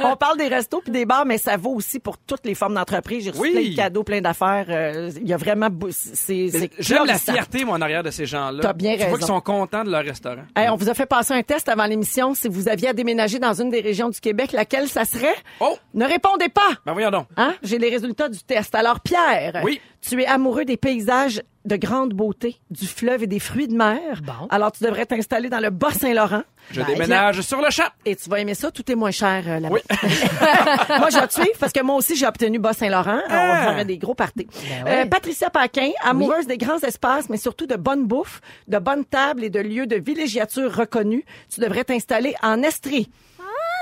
[0.00, 2.74] On parle des restos puis des bars, mais ça vaut aussi pour toutes les formes
[2.74, 3.24] d'entreprise.
[3.24, 3.52] J'ai reçu Oui.
[3.52, 4.66] plein de cadeaux, plein d'affaires.
[4.68, 5.68] Euh, Il y a vraiment...
[5.90, 8.60] C'est, J'aime la fierté, moi, en arrière de ces gens-là.
[8.62, 9.16] T'as bien Tu vois raison.
[9.18, 10.42] qu'ils sont contents de leur restaurant.
[10.56, 12.34] Hey, on vous a fait passer un test avant l'émission.
[12.34, 15.34] Si vous aviez à déménager dans une des régions du Québec, laquelle ça serait?
[15.60, 15.76] Oh!
[15.94, 16.70] Ne répondez pas!
[16.86, 17.26] Ben voyons donc.
[17.36, 17.54] Hein?
[17.62, 18.74] J'ai les résultats du test.
[18.74, 19.80] Alors, Pierre, Oui.
[20.00, 24.20] tu es amoureux des paysages de grande beauté, du fleuve et des fruits de mer.
[24.24, 24.48] Bon.
[24.50, 26.42] Alors, tu devrais t'installer dans le Bas-Saint-Laurent.
[26.72, 27.86] Je Ben, déménage sur le champ.
[28.04, 29.74] Et tu vas aimer ça, tout est moins cher euh, là-bas.
[29.74, 29.80] Oui.
[30.98, 33.20] moi, je vais te suivre parce que moi aussi, j'ai obtenu Bas-Saint-Laurent.
[33.28, 33.70] On Ah.
[33.72, 34.48] ferait des gros parties.
[34.68, 35.02] Ben ouais.
[35.02, 39.44] Euh, Patricia Paquin, amoureuse des grands espaces, mais surtout de bonne bouffe, de bonnes tables
[39.44, 41.22] et de lieux de villégiature reconnus.
[41.52, 43.08] Tu devrais t'installer en Estrie.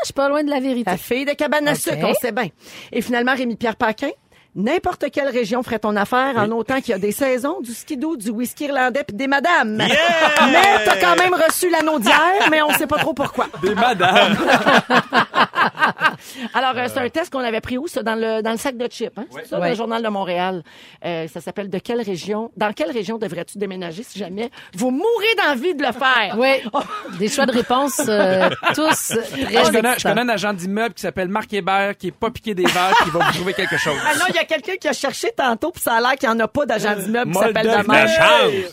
[0.03, 0.91] Je suis pas loin de la vérité.
[0.91, 2.49] La fille de cabane à sucre, on sait bien.
[2.93, 4.11] Et finalement, Rémi-Pierre Paquin,
[4.55, 8.17] n'importe quelle région ferait ton affaire en autant qu'il y a des saisons, du skidoo,
[8.17, 9.77] du whisky irlandais puis des madames.
[9.77, 9.91] Mais
[10.85, 13.47] t'as quand même reçu l'anneau d'hier, mais on sait pas trop pourquoi.
[13.63, 14.37] Des madames.
[16.55, 18.03] Alors, euh, c'est un test qu'on avait pris où, ça?
[18.03, 19.25] Dans le, dans le sac de chips, hein?
[19.31, 19.71] C'est ça, dans Ouais.
[19.71, 20.63] le Journal de Montréal.
[21.05, 25.35] Euh, ça s'appelle De quelle région, dans quelle région devrais-tu déménager si jamais vous mourrez
[25.47, 26.37] d'envie de le faire?
[26.39, 26.63] Oui.
[27.19, 30.95] Des choix de réponse euh, tous très Ah, je, connais, je connais un agent d'immeuble
[30.95, 33.77] qui s'appelle Marc Hébert, qui est pas piqué des verres, qui va vous trouver quelque
[33.77, 33.97] chose.
[34.07, 36.29] Ah non, il y a quelqu'un qui a cherché tantôt, puis ça a l'air qu'il
[36.29, 38.71] n'y en a pas d'agent d'immeuble qui s'appelle le de même.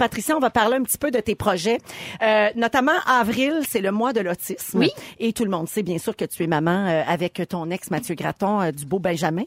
[0.00, 1.76] Patricia, on va parler un petit peu de tes projets.
[2.22, 4.78] Euh, notamment, avril, c'est le mois de l'autisme.
[4.78, 4.90] Oui.
[5.18, 7.90] Et tout le monde sait bien sûr que tu es maman euh, avec ton ex
[7.90, 9.42] Mathieu Graton euh, du beau Benjamin,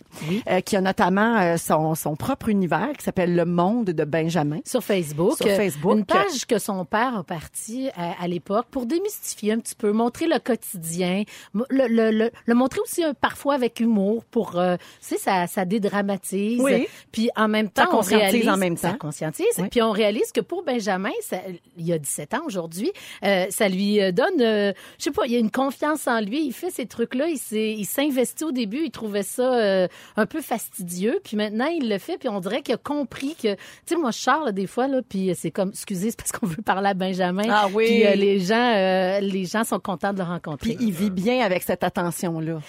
[0.48, 4.60] euh, qui a notamment euh, son, son propre univers qui s'appelle Le Monde de Benjamin.
[4.64, 5.38] Sur Facebook.
[5.38, 5.98] Sur Facebook.
[5.98, 9.92] Une page que son père a partie à, à l'époque pour démystifier un petit peu,
[9.92, 14.76] montrer le quotidien, le, le, le, le montrer aussi euh, parfois avec humour pour, euh,
[15.02, 16.62] tu sais, ça, ça dédramatise.
[16.62, 16.88] Oui.
[17.12, 18.98] Puis en même temps, Ça on réalise, en même Ça temps.
[19.00, 19.46] conscientise.
[19.58, 19.68] Oui.
[19.72, 21.38] Puis on réalise que pour Benjamin, ça,
[21.78, 22.92] il a 17 ans aujourd'hui,
[23.24, 26.20] euh, ça lui euh, donne, euh, je sais pas, il y a une confiance en
[26.20, 26.46] lui.
[26.46, 27.28] Il fait ces trucs-là.
[27.30, 28.84] Il s'investit au début.
[28.86, 31.20] Il trouvait ça euh, un peu fastidieux.
[31.24, 32.18] Puis maintenant, il le fait.
[32.18, 35.02] Puis on dirait qu'il a compris que, tu sais, moi, je là, des fois là,
[35.08, 37.44] puis c'est comme, excusez, c'est parce qu'on veut parler à Benjamin.
[37.50, 37.86] Ah oui.
[37.86, 40.76] Puis les gens, les gens sont contents de le rencontrer.
[40.76, 42.60] Puis il vit bien avec cette attention-là.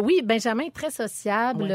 [0.00, 1.68] Oui, Benjamin est très sociable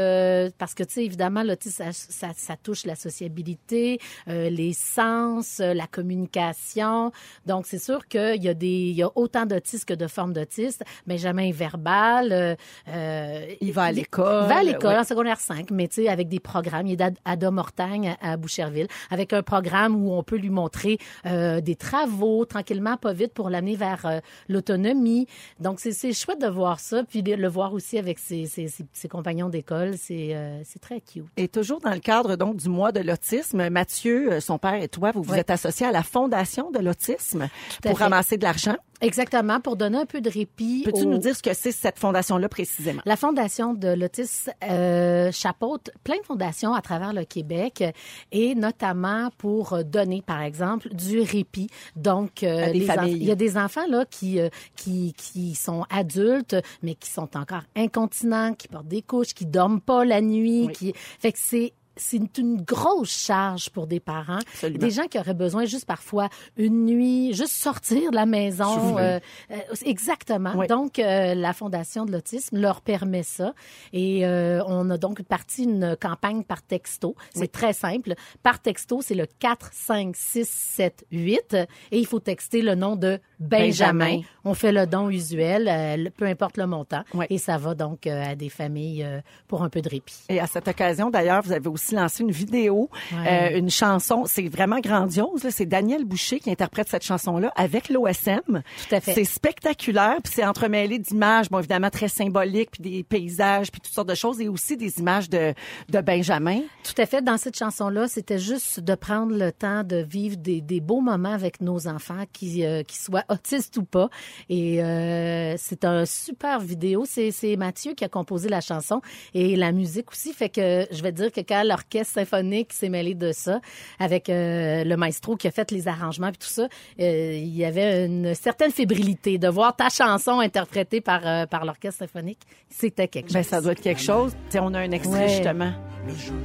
[0.58, 5.74] parce que tu sais évidemment l'autisme ça, ça, ça touche la sociabilité, les sens, euh,
[5.74, 7.12] la communication.
[7.46, 10.32] Donc c'est sûr qu'il y a des il y a autant d'autistes que de formes
[10.32, 10.84] d'autistes.
[11.06, 12.54] Benjamin est verbal, euh,
[12.88, 14.44] euh, Il va à l'école.
[14.44, 14.98] il va à l'école ouais.
[14.98, 18.30] en secondaire 5, mais tu sais avec des programmes, il est d'Ad- Ada Mortagne à
[18.32, 23.12] à Boucherville avec un programme où on peut lui montrer euh, des travaux tranquillement pas
[23.12, 25.26] vite pour l'amener vers euh, l'autonomie.
[25.58, 28.68] Donc c'est c'est chouette de voir ça puis de le voir aussi avec ses, ses,
[28.68, 31.24] ses, ses compagnons d'école, c'est euh, c'est très cute.
[31.36, 35.10] Et toujours dans le cadre donc du mois de l'autisme, Mathieu, son père et toi,
[35.12, 35.39] vous vous Ouais.
[35.40, 37.48] Êtes associés à la Fondation de l'autisme
[37.82, 38.04] pour fait.
[38.04, 38.76] ramasser de l'argent.
[39.02, 40.82] Exactement pour donner un peu de répit.
[40.84, 43.00] Peux-tu aux- nous dire ce que c'est cette fondation-là précisément?
[43.06, 47.82] La Fondation de l'autisme euh, chapeaute plein de fondations à travers le Québec
[48.30, 51.70] et notamment pour euh, donner, par exemple, du répit.
[51.96, 53.16] Donc, euh, les familles.
[53.16, 57.38] il y a des enfants là qui, euh, qui qui sont adultes mais qui sont
[57.38, 60.72] encore incontinents, qui portent des couches, qui dorment pas la nuit, Oui.
[60.74, 64.38] qui fait que c'est c'est une, grosse charge pour des parents.
[64.38, 64.78] Absolument.
[64.78, 68.98] Des gens qui auraient besoin juste parfois une nuit, juste sortir de la maison.
[68.98, 69.18] Euh,
[69.50, 70.52] euh, exactement.
[70.56, 70.66] Oui.
[70.66, 73.54] Donc, euh, la Fondation de l'autisme leur permet ça.
[73.92, 74.24] Et
[74.66, 77.14] on a donc parti une campagne par texto.
[77.34, 78.14] C'est très simple.
[78.42, 81.56] Par texto, c'est le 4, 5, 6, 7, 8.
[81.92, 84.04] Et il faut texter le nom de Benjamin.
[84.06, 84.20] Benjamin.
[84.44, 87.02] On fait le don usuel, peu importe le montant.
[87.14, 87.26] Oui.
[87.30, 89.06] Et ça va donc à des familles
[89.48, 90.22] pour un peu de répit.
[90.28, 93.52] Et à cette occasion, d'ailleurs, vous avez aussi lancé une vidéo, Ouais.
[93.54, 94.24] euh, une chanson.
[94.26, 95.46] C'est vraiment grandiose.
[95.50, 98.40] C'est Daniel Boucher qui interprète cette chanson-là avec l'OSM.
[98.88, 99.14] Tout à fait.
[99.14, 103.92] C'est spectaculaire, puis c'est entremêlé d'images, bon évidemment très symboliques, puis des paysages, puis toutes
[103.92, 105.54] sortes de choses, et aussi des images de,
[105.88, 106.60] de Benjamin.
[106.84, 107.22] Tout à fait.
[107.22, 111.32] Dans cette chanson-là, c'était juste de prendre le temps de vivre des, des beaux moments
[111.32, 114.08] avec nos enfants, qui, euh, qui soient autistes ou pas.
[114.48, 117.04] Et euh, c'est un super vidéo.
[117.06, 119.00] C'est, c'est Mathieu qui a composé la chanson
[119.34, 120.32] et la musique aussi.
[120.32, 123.60] Fait que je vais dire que quand l'orchestre symphonique s'est mêlé de ça,
[123.98, 126.68] avec euh, le maestro qui a fait les arrangements et tout ça,
[127.00, 131.64] euh, il y avait une certaine fébrilité de voir ta chanson interprétée par, euh, par
[131.64, 132.40] l'orchestre symphonique.
[132.68, 133.34] C'était quelque chose.
[133.34, 134.32] Ben, ça doit être quelque chose.
[134.32, 135.28] Tu sais, on a un extrait Ouais.
[135.28, 135.72] justement.
[136.06, 136.36] le jour.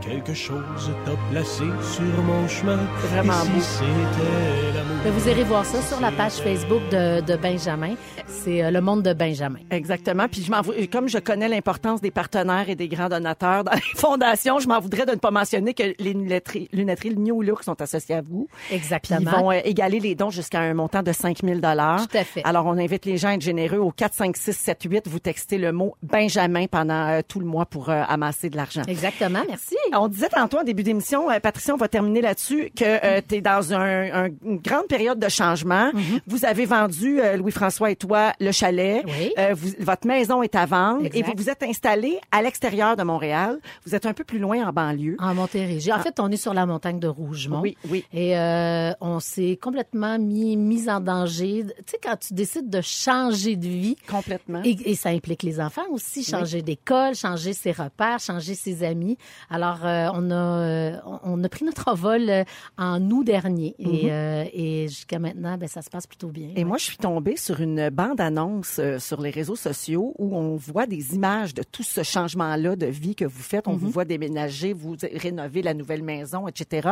[0.00, 2.78] Quelque chose t'a placé sur mon chemin.
[3.00, 3.60] C'est vraiment Et si beau.
[3.60, 4.96] c'était l'amour.
[5.04, 7.94] Ben, vous irez voir ça sur la page Facebook de, de Benjamin.
[8.26, 9.58] C'est euh, le monde de Benjamin.
[9.70, 10.26] Exactement.
[10.28, 13.72] Puis je m'en vou- comme je connais l'importance des partenaires et des grands donateurs dans
[13.74, 17.62] les fondations, je m'en voudrais de ne pas mentionner que les lunetteries, lunetteries New Look
[17.64, 18.48] sont associées à vous.
[18.68, 19.20] Puis Exactement.
[19.20, 22.06] ils vont euh, égaler les dons jusqu'à un montant de 5 000 dollars.
[22.08, 22.42] Tout à fait.
[22.44, 25.08] Alors on invite les gens à être généreux au 4 5 6 7 8.
[25.08, 28.82] Vous textez le mot Benjamin pendant euh, tout le mois pour euh, amasser de l'argent.
[28.88, 29.76] Exactement, merci.
[29.94, 33.40] On disait tantôt en début d'émission, euh, Patricia, on va terminer là-dessus, que tu es
[33.40, 35.90] dans un, un- une grande période de changement.
[36.26, 39.02] Vous avez vendu, euh, Louis-François et toi, le chalet.
[39.06, 39.32] Oui.
[39.38, 41.16] Euh, vous- votre maison est à vendre Exact.
[41.18, 43.58] et vous vous êtes installé à l'extérieur de Montréal.
[43.86, 45.16] Vous êtes un peu plus loin en banlieue.
[45.18, 45.92] En Montérégie.
[45.92, 47.60] En fait, on est sur la montagne de Rougemont.
[47.60, 48.04] Oui, oui.
[48.12, 51.64] Et euh, on s'est complètement mis, mis en danger.
[51.78, 54.62] Tu sais, quand tu décides de changer de vie, Complètement.
[54.64, 59.16] Et, et ça implique les enfants aussi, changer d'école, changer ses repères, changer ses amis.
[59.50, 62.44] Alors, euh, on a euh, on- a pris notre envol euh,
[62.76, 66.50] en août dernier et, euh, et jusqu'à maintenant, ben, ça se passe plutôt bien.
[66.56, 70.86] Et moi, je suis tombée sur une bande-annonce sur les réseaux sociaux où on voit
[70.86, 73.68] des images de tout ce changement-là de vie que vous faites.
[73.68, 76.90] On vous voit déménager, vous rénover la nouvelle maison, etc.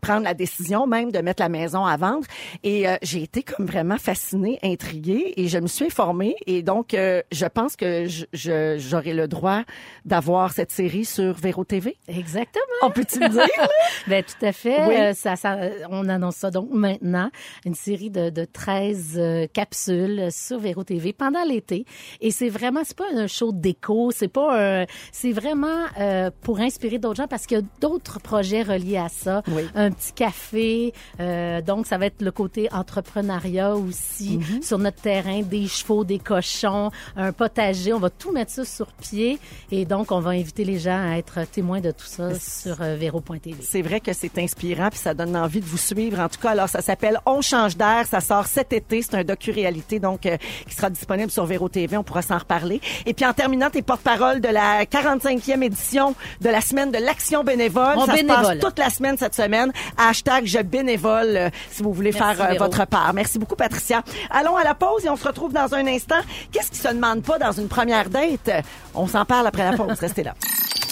[0.00, 2.26] Prendre la décision même de mettre la maison à vendre.
[2.62, 6.36] Et euh, j'ai été comme vraiment fascinée, intriguée et je me suis informée.
[6.46, 9.62] Et donc, je pense que j'aurai le droit
[10.04, 11.96] d'avoir cette série sur Véro TV.
[12.28, 12.64] Exactement.
[12.82, 13.42] On peut-tu le dire?
[14.06, 14.86] Ben, tout à fait.
[14.86, 14.94] Oui.
[14.96, 15.58] Euh, ça, ça,
[15.90, 17.30] on annonce ça donc maintenant.
[17.64, 21.84] Une série de, de 13 euh, capsules sur Véro TV pendant l'été.
[22.20, 26.60] Et c'est vraiment, c'est pas un show déco, c'est pas un, c'est vraiment euh, pour
[26.60, 29.42] inspirer d'autres gens parce qu'il y a d'autres projets reliés à ça.
[29.48, 29.62] Oui.
[29.74, 30.92] Un petit café.
[31.20, 34.38] euh, donc, ça va être le côté entrepreneuriat aussi.
[34.38, 34.62] Mm-hmm.
[34.62, 37.92] Sur notre terrain, des chevaux, des cochons, un potager.
[37.92, 39.38] On va tout mettre ça sur pied.
[39.70, 42.17] Et donc, on va inviter les gens à être témoins de tout ça.
[42.18, 43.56] Ça sur euh, véro.tv.
[43.62, 46.20] C'est vrai que c'est inspirant puis ça donne envie de vous suivre.
[46.20, 48.06] En tout cas, alors ça s'appelle On change d'air.
[48.08, 49.02] Ça sort cet été.
[49.02, 51.96] C'est un docu-réalité donc euh, qui sera disponible sur Véro TV.
[51.96, 52.80] On pourra s'en reparler.
[53.06, 57.44] Et puis en terminant, tes porte-parole de la 45e édition de la semaine de l'action
[57.44, 57.94] bénévole.
[57.96, 58.44] On ça se bénévole.
[58.44, 59.72] passe toute la semaine cette semaine.
[59.96, 63.12] Hashtag je bénévole euh, si vous voulez Merci, faire euh, votre part.
[63.14, 64.02] Merci beaucoup, Patricia.
[64.30, 66.20] Allons à la pause et on se retrouve dans un instant.
[66.52, 68.50] Qu'est-ce qui se demande pas dans une première date?
[68.94, 69.98] On s'en parle après la pause.
[69.98, 70.34] Restez là.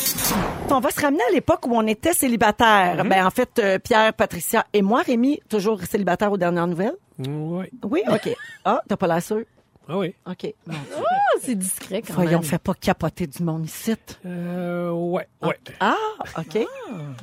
[0.70, 3.02] On va se ramener à l'époque où on était célibataire.
[3.02, 3.08] Mhm.
[3.08, 6.96] Ben en fait, euh, Pierre, Patricia et moi, Rémi, toujours célibataire aux dernières nouvelles.
[7.18, 7.66] Oui.
[7.82, 8.28] Oui, ok.
[8.64, 9.42] Ah, t'as pas l'air sûr?
[9.88, 10.12] Ah oui.
[10.28, 10.52] Ok.
[10.68, 10.72] Ah,
[11.40, 12.42] c'est discret quand Voyons, même.
[12.42, 13.94] fais pas capoter du monde ici.
[14.26, 15.28] Euh, ouais.
[15.40, 15.56] Ouais.
[15.78, 15.94] Ah,
[16.36, 16.66] ok.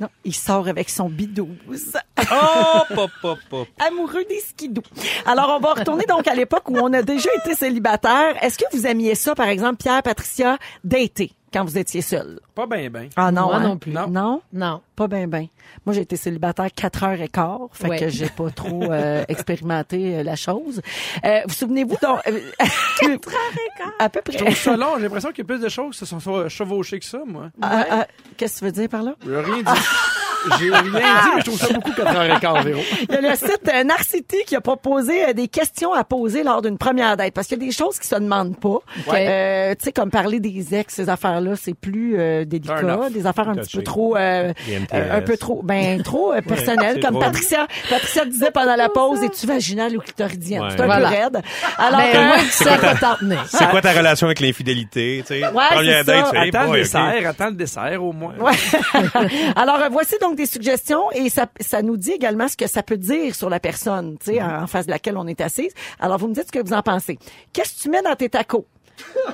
[0.00, 1.92] Non, il sort avec son bidouze.
[2.32, 3.68] Oh, pop, pop, pop.
[3.86, 4.80] amoureux des skidoo.
[5.26, 8.42] Alors, on va retourner donc à l'époque où on a déjà été célibataire.
[8.42, 11.32] Est-ce que vous aimiez ça, par exemple, Pierre, Patricia, dater?
[11.54, 12.40] Quand vous étiez seul?
[12.54, 13.08] Pas bien, bien.
[13.16, 13.60] Ah non, Moi hein?
[13.62, 13.92] non plus.
[13.92, 14.08] Non.
[14.08, 14.42] Non?
[14.52, 14.80] Non.
[14.96, 15.46] Pas bien, bien.
[15.86, 17.98] Moi, j'ai été célibataire quatre heures et quart, fait Ouais.
[17.98, 20.82] que j'ai pas trop euh, expérimenté euh, la chose.
[21.24, 22.18] Euh, vous souvenez-vous donc...
[22.26, 22.40] euh,
[23.00, 23.92] quatre heures et quart?
[23.98, 24.44] À peu Je près.
[24.44, 24.96] trouve ça long.
[24.96, 27.20] J'ai l'impression qu'il y a plus de choses qui se sont so- chevauchées que ça,
[27.26, 27.50] moi.
[27.62, 29.14] Ah, ah, Qu'est-ce que tu veux dire par là?
[29.24, 29.80] J'ai rien dit.
[30.58, 31.00] J'ai rien dit, mais
[31.40, 32.80] je trouve ça beaucoup 4h15, Véro.
[33.08, 36.42] Il y a le site euh, Narcity qui a proposé euh, des questions à poser
[36.42, 37.32] lors d'une première date.
[37.34, 38.78] Parce qu'il y a des choses qui se demandent pas.
[39.14, 43.08] Euh, tu sais, comme parler des ex, ces affaires-là, c'est plus euh, délicat.
[43.10, 44.16] Des affaires un petit peu trop...
[44.16, 44.52] euh,
[44.92, 45.62] un peu trop...
[45.62, 47.00] Ben, trop euh, personnelles.
[47.00, 47.18] comme.
[47.18, 50.62] Patricia, Patricia disait pendant la pause, es-tu vaginale ou clitoridienne?
[50.62, 50.68] Ouais.
[50.70, 51.08] C'est un Voilà.
[51.08, 51.42] peu raide.
[51.78, 53.14] Alors, Ben, euh, moi, tu sais à quoi t'en.
[53.48, 55.44] C'est quoi ta relation avec l'infidélité, tu sais?
[55.46, 56.16] Ouais, Première c'est ça.
[56.16, 58.34] date, tu fais, hey Attends boy, le dessert, attends le dessert, au moins.
[58.38, 58.52] Ouais.
[59.56, 62.82] Alors, euh, voici donc des suggestions et ça, ça nous dit également ce que ça
[62.82, 65.72] peut dire sur la personne, tu sais, en, en face de laquelle on est assise.
[66.00, 67.18] Alors, vous me dites ce que vous en pensez.
[67.52, 68.66] Qu'est-ce que tu mets dans tes tacos?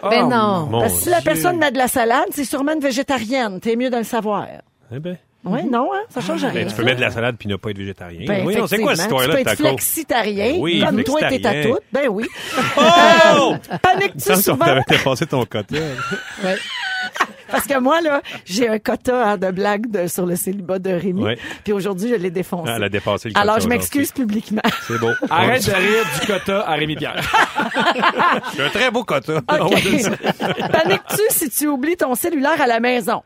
[0.02, 0.66] Ben non.
[0.70, 3.60] Mon Parce que si la personne met de la salade, c'est sûrement une végétarienne.
[3.60, 4.46] T'es mieux de le savoir.
[4.90, 6.00] Eh ben, Oui, non, hein?
[6.08, 6.52] Ça change rien.
[6.54, 8.24] ben, tu peux mettre de la salade puis ne pas être végétarien.
[8.26, 11.20] Ben, oui, non, c'est quoi cette histoire-là Tu peux être flexitarien, Ben oui, comme toi,
[11.28, 11.78] t'es à tout.
[11.92, 12.26] Ben oui.
[12.78, 13.54] Oh!
[14.26, 14.64] Qu'on souvent?
[14.64, 15.76] t'avait dépassé ton quota.
[16.44, 16.56] Ouais.
[17.50, 20.90] Parce que moi, là, j'ai un quota hein, de blagues de- sur le célibat de
[20.90, 21.22] Rémi.
[21.22, 21.38] Ouais.
[21.64, 22.70] Puis aujourd'hui, je l'ai défoncé.
[22.72, 24.62] Ah, elle a dépassé le quota Alors, je m'excuse publiquement.
[24.86, 25.10] C'est beau.
[25.30, 27.20] Arrête de rire du quota à Rémi Pierre.
[28.56, 29.40] J'ai un très beau quota.
[29.48, 29.82] On va OK.
[29.82, 30.10] dire ça.
[30.68, 33.22] Paniques-tu si tu oublies ton cellulaire à la maison?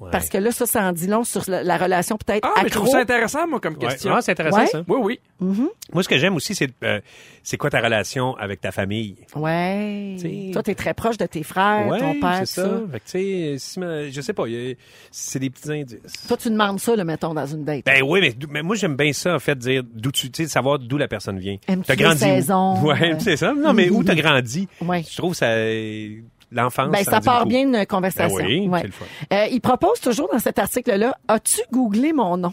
[0.00, 0.10] Ouais.
[0.12, 2.68] Parce que là, ça, ça en dit long sur la, la relation peut-être Ah, mais
[2.68, 3.88] je trouve ça intéressant, moi, comme Ouais.
[3.88, 4.12] question.
[4.14, 4.66] Ah, c'est intéressant, Ouais.
[4.68, 4.82] ça.
[4.86, 5.58] Oui, oui.
[5.92, 7.00] Moi, ce que j'aime aussi, c'est euh,
[7.42, 9.16] c'est quoi ta relation avec ta famille?
[9.34, 10.14] Ouais.
[10.18, 12.62] T'sais- Toi, t'es très proche de tes frères, ouais, ton père, c'est ça.
[12.64, 12.80] ça.
[12.92, 14.74] Fait que, tu sais, si ma- je sais pas, il y a-
[15.10, 15.98] c'est des petits indices.
[16.28, 17.84] Toi, tu demandes ça, le mettons, dans une date.
[17.84, 20.44] Ben oui, mais, d'où- mais moi j'aime bien ça en fait dire d'où tu tu
[20.44, 21.56] sais savoir d'où la personne vient.
[21.66, 22.26] Aimes-tu T'as les grandi où?
[22.26, 22.82] saisons?
[22.84, 23.16] Ouais, Euh.
[23.18, 23.52] c'est ça.
[23.52, 24.68] Non, mais où t'as grandi?
[24.80, 25.02] Ouais.
[25.10, 25.48] Je trouve ça
[26.52, 26.90] l'enfance.
[26.90, 27.48] Ben, ça part beaucoup.
[27.50, 28.36] bien d'une conversation.
[28.38, 28.80] Ben oui, Ouais.
[28.80, 29.04] c'est le fun.
[29.32, 32.52] Euh, il propose toujours dans cet article-là, as-tu googlé mon nom?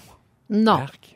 [0.49, 0.73] Non.
[0.73, 1.15] Arc.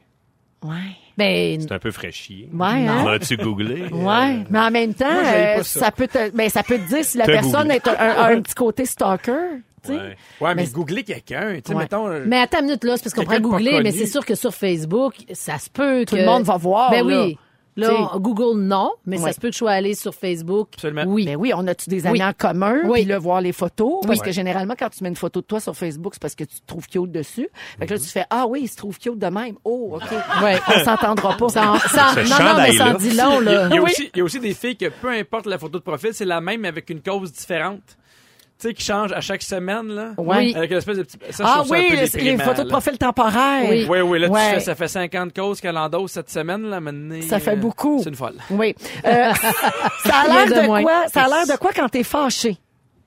[0.64, 0.76] Ouais.
[1.18, 2.50] Ben, C'est un peu fraîchier.
[2.54, 3.06] Ouais, hein?
[3.08, 3.84] As-tu googlé?
[3.92, 5.80] Ouais, mais en même temps, Moi, euh, ça.
[5.82, 5.92] ça.
[5.92, 8.42] peut te, ben, ça peut te dire si la personne est un, un- a un
[8.42, 9.34] petit côté stalker.
[9.84, 9.94] tu sais.
[9.98, 10.18] Ouais.
[10.42, 11.84] Ouais, mais, Mais- googler quelqu'un, tu sais, Ouais.
[11.84, 12.08] mettons.
[12.08, 14.36] euh, mais attends une minute, là, c'est parce qu'on pourrait googler, mais c'est sûr que
[14.36, 16.10] sur Facebook, ça se peut que...
[16.10, 17.24] Tout le monde va voir, Ben là.
[17.24, 17.38] oui.
[17.80, 19.24] Là, on Google, non, mais Ouais.
[19.30, 20.70] ça se peut que je sois allé sur Facebook.
[20.76, 21.04] Absolument.
[21.08, 21.26] Oui.
[21.26, 22.26] Ben oui, on a-tu des amis Oui.
[22.26, 22.82] en commun?
[22.86, 23.00] Oui.
[23.02, 24.06] Puis là, voir les photos?
[24.06, 26.44] Parce que généralement, quand tu mets une photo de toi sur Facebook, c'est parce que
[26.44, 27.50] tu te trouves cute dessus.
[27.80, 29.56] Fait que là, tu fais, ah oui, il se trouve cute de même.
[29.64, 30.04] Oh, OK.
[30.44, 30.60] Ouais.
[30.68, 31.50] On s'entendra pas.
[31.50, 32.94] Ça, ça- Ce non, non, mais ça en chandail-là.
[33.00, 33.68] dit long, Il y, a, là.
[33.70, 33.90] il y a Oui.
[33.92, 36.26] aussi, il y a aussi des filles que peu importe la photo de profil, c'est
[36.26, 37.82] la même mais avec une cause différente.
[38.60, 40.12] Tu sais, qui change à chaque semaine, là.
[40.18, 40.54] Ouais.
[40.54, 41.18] Avec une espèce de petit.
[41.32, 43.64] Ça, Ah oui, peu les photos de profil temporaires.
[43.70, 43.86] Oui.
[43.90, 44.48] Oui, oui, là, Ouais.
[44.50, 47.22] tu fais, ça fait 50 causes qu'elle endosse cette semaine, là, maintenant.
[47.22, 48.02] Ça fait euh, beaucoup.
[48.04, 48.36] C'est une folle.
[48.50, 48.76] Oui.
[49.06, 49.32] Euh,
[50.04, 51.08] ça a l'air de quoi?
[51.08, 52.58] Ça a l'air de quoi quand t'es fâché?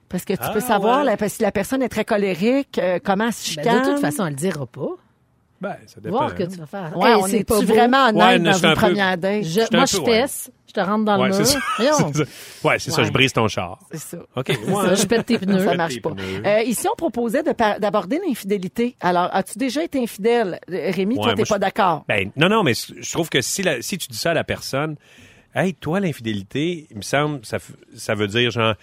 [0.09, 1.15] Parce que tu Ah, peux savoir ouais.
[1.19, 3.83] la- si la personne est très colérique, euh, comment elle se Ben, chicane.
[3.85, 4.89] de toute façon, elle le dira pas.
[5.63, 6.17] Ben, ça dépend.
[6.17, 6.97] Voir que tu vas faire.
[6.97, 7.65] Ouais, Hey, on pas beau.
[7.65, 9.43] vraiment honnête Ouais, dans une première date?
[9.43, 10.05] Je- moi, peu, je ouais.
[10.21, 11.45] fesse, je te rentre dans Ouais, le mur.
[11.45, 12.23] C'est ça.
[12.63, 13.79] Ouais, c'est ça, je brise ton char.
[13.91, 14.17] C'est ça.
[14.35, 14.51] OK.
[14.51, 15.63] Ça, je pète tes pneus.
[15.63, 16.11] Ça marche pas.
[16.45, 17.43] Euh, ici, on proposait
[17.79, 18.95] d'aborder l'infidélité.
[18.99, 20.59] Alors, as-tu déjà été infidèle?
[20.67, 22.03] Rémi, toi, t'es pas je- d'accord.
[22.07, 24.43] Ben, non, non, mais je trouve que si, la- si tu dis ça à la
[24.43, 24.95] personne,
[25.55, 27.57] hey, toi, l'infidélité, il me semble, ça,
[27.95, 28.73] ça veut dire, genre,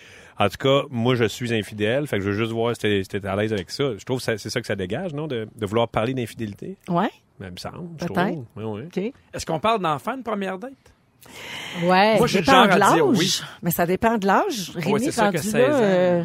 [0.40, 3.03] en tout cas, moi, je suis infidèle, fait que je veux juste voir si t'es
[3.03, 3.96] si t'es à l'aise avec ça.
[3.98, 6.79] Je trouve que c'est ça que ça dégage, non, de, de vouloir parler d'infidélité?
[6.88, 7.11] Ouais?
[7.38, 7.96] Ben, il me semble.
[7.96, 8.14] Peut-être.
[8.14, 8.46] trouve.
[8.57, 8.87] Ouais, ouais.
[8.87, 9.12] OK.
[9.35, 10.72] Est-ce qu'on parle d'enfant de première date?
[11.85, 12.16] Ouais.
[12.18, 13.00] Moi, je suis dépend de l'âge.
[13.04, 13.40] oui.
[13.62, 14.72] Mais ça dépend de l'âge.
[14.74, 15.70] Rémi, c'est rendu que 16 là, ans.
[15.80, 16.22] euh,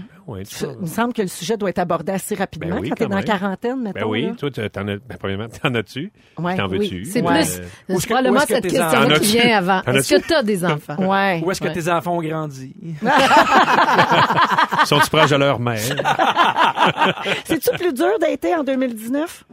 [0.50, 2.96] tu il me semble que le sujet doit être abordé assez rapidement Ben oui, quand
[2.96, 4.00] t'es quand dans la quarantaine, mettons.
[4.00, 4.32] Ben oui, là.
[4.36, 6.12] toi, t'en as, ben, premièrement, t'en as-tu?
[6.40, 6.56] Ouais.
[6.58, 6.80] T'en Oui.
[6.80, 7.06] veux-tu?
[7.06, 7.42] C'est Ouais.
[7.42, 9.82] plus, Euh, c'est que- probablement est-ce que cette tes question enfants- qui vient avant.
[9.84, 10.96] Est-ce que tu as des enfants?
[10.98, 11.42] Ouais.
[11.46, 11.74] Où est-ce que ouais.
[11.74, 12.74] tes enfants ont grandi?
[14.86, 15.80] Sont-ils proches de leur mère?
[17.46, 19.44] C'est-tu plus dur d'être en 2019?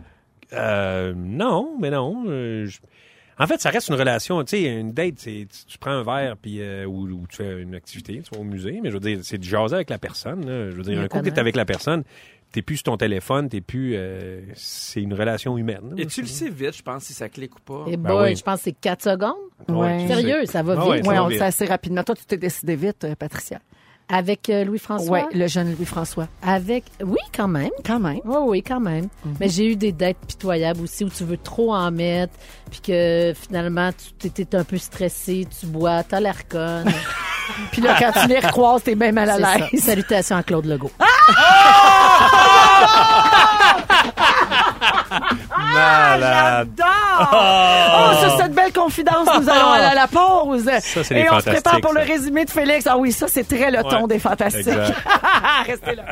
[0.54, 2.24] Euh, non, mais non.
[2.26, 2.78] euh, je-
[3.38, 4.42] En fait, ça reste une relation.
[4.44, 7.36] Tu sais, une date, c'est tu, tu prends un verre puis euh, ou, ou tu
[7.38, 8.80] fais une activité, tu vas au musée.
[8.82, 10.44] Mais je veux dire, c'est de jaser avec la personne.
[10.46, 10.70] là.
[10.70, 12.04] Je veux dire, un coup que t'es avec la personne,
[12.52, 13.94] t'es plus sur ton téléphone, t'es plus.
[13.96, 15.80] euh, c'est une relation humaine.
[15.90, 15.94] là.
[16.02, 17.84] Et tu le sais vite, je pense, si ça clique ou pas.
[17.90, 18.36] Et Ben boy, oui.
[18.36, 19.34] je pense que c'est 4 secondes.
[19.68, 20.06] Ouais.
[20.06, 20.90] Sérieux, ça va Ah vite.
[20.90, 21.38] ouais, ça va on vite.
[21.38, 22.04] sait assez rapidement.
[22.04, 23.60] Toi, tu t'es décidé vite, euh, Patricia.
[24.08, 25.26] Avec euh, Louis-François?
[25.30, 26.28] Oui, le jeune Louis-François.
[26.42, 26.84] Avec...
[27.02, 27.70] Oui, quand même.
[27.84, 28.20] Quand même.
[28.24, 29.08] Oui, oui, quand même.
[29.40, 32.34] Mais j'ai eu des dates pitoyables aussi où tu veux trop en mettre,
[32.70, 36.90] puis que finalement, tu t'étais un peu stressé, tu bois, t'as l'air conne.
[37.72, 39.80] Puis là, quand tu les recroises, t'es bien mal à l'aise.
[39.80, 40.92] Salutations à Claude Legault.
[45.72, 46.80] Malade.
[47.20, 50.64] Oh, sur cette belle confidence, nous allons aller à la pause.
[50.64, 52.86] Ça, c'est Et les on se prépare pour le résumé de Félix.
[52.88, 54.08] Ah oui, ça, c'est très le ton Ouais.
[54.08, 54.66] des fantastiques.
[54.68, 54.94] Exact.
[55.66, 56.04] Restez là.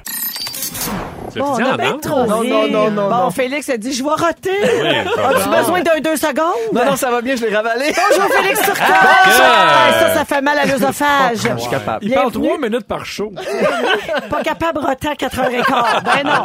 [1.37, 2.00] Bon, on a bien danse?
[2.00, 3.31] trop Non, non, non, non, Bon, non.
[3.31, 4.50] Félix a dit, je vais roter.
[4.62, 6.72] Oui, As-tu besoin d'un deux secondes?
[6.72, 7.92] Non, non, ça va bien, je l'ai ravalé.
[7.94, 8.83] Bonjour, Félix Turcotte.
[8.83, 9.90] Ah!
[10.00, 11.37] Ça, ça fait mal à l'œsophage.
[11.37, 12.05] Je suis capable.
[12.05, 13.33] Il parle trois minutes par show.
[14.29, 16.03] Pas capable de roter à 4h15.
[16.03, 16.42] Ben non.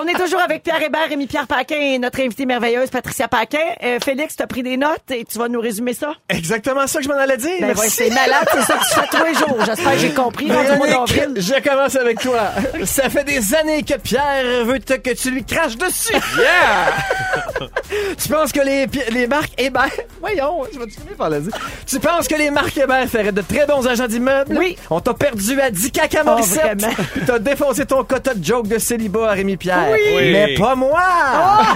[0.00, 3.58] On est toujours avec Pierre Hébert, Rémi-Pierre Paquin et notre invitée merveilleuse, Patricia Paquin.
[3.82, 6.12] Euh, Félix, t'as pris des notes et tu vas nous résumer ça?
[6.28, 7.50] Exactement ça que je m'en allais dire.
[7.60, 9.56] Ben ouais, c'est malade, c'est ça que tu fais tous les jours.
[9.66, 10.46] J'espère que j'ai compris.
[10.48, 12.38] Véronique, je commence avec toi.
[12.84, 16.12] Ça fait des années que Pierre veut te- que tu lui craches dessus.
[16.38, 17.68] Yeah!
[18.18, 19.90] tu penses que les, les marques Hébert...
[20.20, 21.52] Voyons, je vais te finir par le dire.
[21.86, 24.56] Tu penses que les marques Hébert feraient de très bons agents d'immeubles?
[24.58, 24.76] Oui.
[24.90, 26.84] On t'a perdu à 10 caca Morissette.
[27.12, 29.88] Puis t'as défoncé ton quota de joke de célibat à Rémi Pierre.
[29.92, 30.32] Oui.
[30.32, 31.00] Mais pas moi!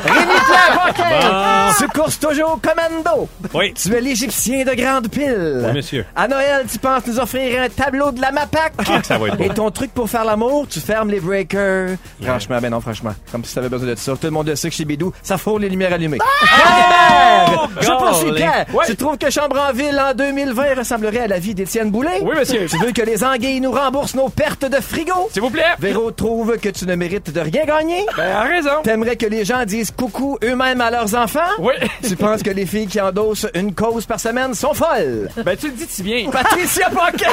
[0.04, 1.74] Rémi Pierre Paquin!
[1.78, 3.28] Tu courses toujours au commando.
[3.54, 3.74] Oui.
[3.74, 5.62] Tu es l'Égyptien de grande pile.
[5.66, 6.04] Oui, monsieur.
[6.14, 8.72] À Noël, tu penses nous offrir un tableau de la MAPAC.
[8.78, 9.44] Ah, que ça va être beau.
[9.44, 11.85] Et ton truc pour faire l'amour, tu fermes les breakers.
[12.22, 13.14] Franchement, ben non, franchement.
[13.32, 14.12] Comme si t'avais besoin de ça.
[14.12, 16.18] Tout le monde le sait que chez Bidou, ça fourre les lumières allumées.
[16.18, 17.68] Pierre!
[17.80, 17.98] Je Golly.
[17.98, 18.66] poursuis, Pierre.
[18.72, 18.84] Ouais.
[18.86, 22.20] Tu trouves que Chambre en ville en 2020 ressemblerait à la vie d'Étienne Boulay?
[22.22, 22.66] Oui, monsieur.
[22.66, 25.28] Tu veux que les anguilles nous remboursent nos pertes de frigo?
[25.32, 25.62] S'il vous plaît.
[25.78, 28.04] Véro trouve que tu ne mérites de rien gagner?
[28.16, 28.82] Ben, a raison.
[28.82, 31.40] T'aimerais que les gens disent coucou eux-mêmes à leurs enfants?
[31.58, 31.74] Oui.
[32.06, 35.28] Tu penses que les filles qui endossent une cause par semaine sont folles?
[35.44, 36.28] Ben, tu le dis si bien.
[36.30, 37.26] Patricia Paquin!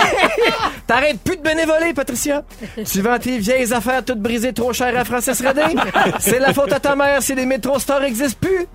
[0.88, 2.44] T'arrêtes plus de bénévoler, Patricia.
[2.92, 5.62] Tu vends tes vieilles affaires toutes brisées trop chères à Francis Redé.
[6.20, 8.68] C'est la faute à ta mère si les métro stores n'existent plus.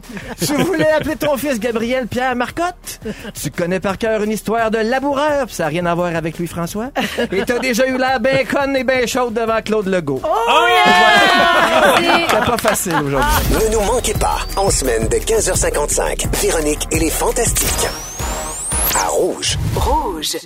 [0.44, 3.00] Tu voulais appeler ton fils Gabriel Pierre Marcotte.
[3.40, 6.38] Tu connais par cœur une histoire de laboureur, pis ça n'a rien à voir avec
[6.38, 6.90] Louis-François.
[7.32, 10.22] Et t'as déjà eu l'air bien conne et bien chaude devant Claude Legault.
[10.24, 10.66] Oh,
[12.30, 13.28] C'est pas facile aujourd'hui.
[13.50, 17.88] Ne nous manquez pas, en semaine de 15h55, Véronique et les Fantastiques.
[18.94, 19.58] À Rouge.
[19.76, 20.36] Rouge.